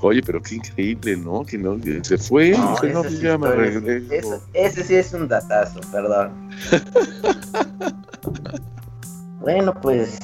Oye, 0.03 0.23
pero 0.23 0.43
qué 0.43 0.57
increíble, 0.57 1.17
¿no? 1.17 1.45
Que 1.45 1.59
no 1.59 1.79
se 2.03 2.19
fue, 2.19 2.51
no, 2.51 3.09
ya 3.09 3.39
me 3.39 3.53
regreso. 3.53 4.43
Ese, 4.53 4.83
sí 4.83 4.97
es 4.97 5.13
un 5.13 5.29
datazo, 5.29 5.81
perdón. 5.93 6.51
bueno, 9.49 9.73
pues, 9.81 10.19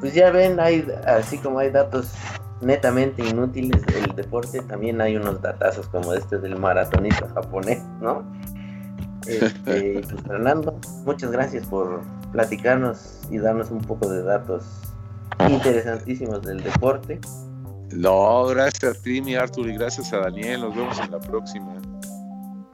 pues 0.00 0.14
ya 0.14 0.30
ven, 0.30 0.58
hay 0.58 0.82
así 1.06 1.36
como 1.36 1.58
hay 1.58 1.70
datos 1.70 2.14
netamente 2.62 3.22
inútiles 3.22 3.84
del 3.84 4.16
deporte, 4.16 4.62
también 4.62 5.02
hay 5.02 5.16
unos 5.16 5.42
datazos 5.42 5.86
como 5.88 6.14
este 6.14 6.38
del 6.38 6.58
maratonista 6.58 7.28
japonés, 7.34 7.82
¿no? 8.00 8.24
Este, 9.26 10.00
pues 10.08 10.22
Fernando, 10.26 10.80
muchas 11.04 11.30
gracias 11.30 11.66
por 11.66 12.00
platicarnos 12.32 13.20
y 13.30 13.36
darnos 13.36 13.70
un 13.70 13.82
poco 13.82 14.08
de 14.08 14.22
datos 14.22 14.64
interesantísimos 15.50 16.40
del 16.40 16.62
deporte. 16.62 17.20
No, 17.90 18.46
gracias 18.46 18.96
a 18.96 19.02
ti, 19.02 19.20
mi 19.20 19.34
Arthur, 19.34 19.68
y 19.68 19.74
gracias 19.74 20.10
a 20.14 20.20
Daniel. 20.20 20.62
Nos 20.62 20.74
vemos 20.74 20.98
en 20.98 21.10
la 21.10 21.20
próxima. 21.20 21.74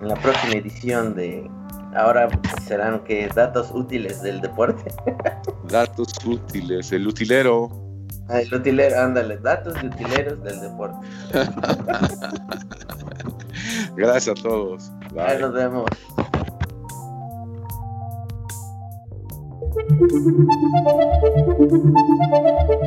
En 0.01 0.07
la 0.07 0.15
próxima 0.15 0.55
edición 0.55 1.17
de. 1.17 1.51
Ahora 1.95 2.29
serán 2.67 3.05
que 3.05 3.29
datos 3.29 3.71
útiles 3.73 4.21
del 4.23 4.41
deporte. 4.41 4.93
datos 5.71 6.13
útiles, 6.25 6.91
el 6.93 7.07
utilero. 7.07 7.71
Ah, 8.29 8.41
el 8.41 8.53
utilero, 8.53 9.01
ándale, 9.01 9.39
datos 9.39 9.81
de 9.81 9.89
utileros 9.89 10.43
del 10.43 10.61
deporte. 10.61 11.07
gracias 13.97 14.39
a 14.39 14.43
todos. 14.43 14.91
Bye. 15.13 15.39
nos 15.41 15.53
vemos. 15.53 15.87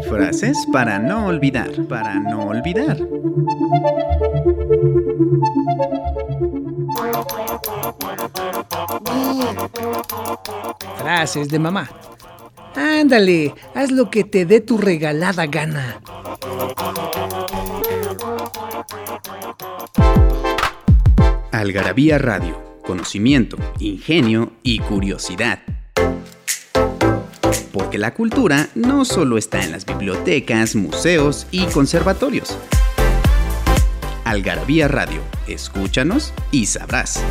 Frases 0.09 0.65
para 0.71 0.99
no 0.99 1.27
olvidar, 1.27 1.69
para 1.87 2.15
no 2.15 2.47
olvidar. 2.47 2.97
Frases 10.97 11.49
de 11.49 11.59
mamá. 11.59 11.89
Ándale, 12.75 13.53
haz 13.73 13.91
lo 13.91 14.09
que 14.09 14.23
te 14.23 14.45
dé 14.45 14.61
tu 14.61 14.77
regalada 14.77 15.45
gana. 15.47 15.99
Algarabía 21.51 22.17
Radio, 22.17 22.81
conocimiento, 22.83 23.57
ingenio 23.79 24.53
y 24.63 24.79
curiosidad 24.79 25.59
porque 27.77 27.99
la 27.99 28.13
cultura 28.13 28.69
no 28.73 29.05
solo 29.05 29.37
está 29.37 29.63
en 29.63 29.71
las 29.71 29.85
bibliotecas, 29.85 30.75
museos 30.75 31.45
y 31.51 31.65
conservatorios. 31.67 32.57
Algarabía 34.25 34.87
Radio, 34.87 35.21
escúchanos 35.47 36.33
y 36.51 36.65
sabrás. 36.65 37.23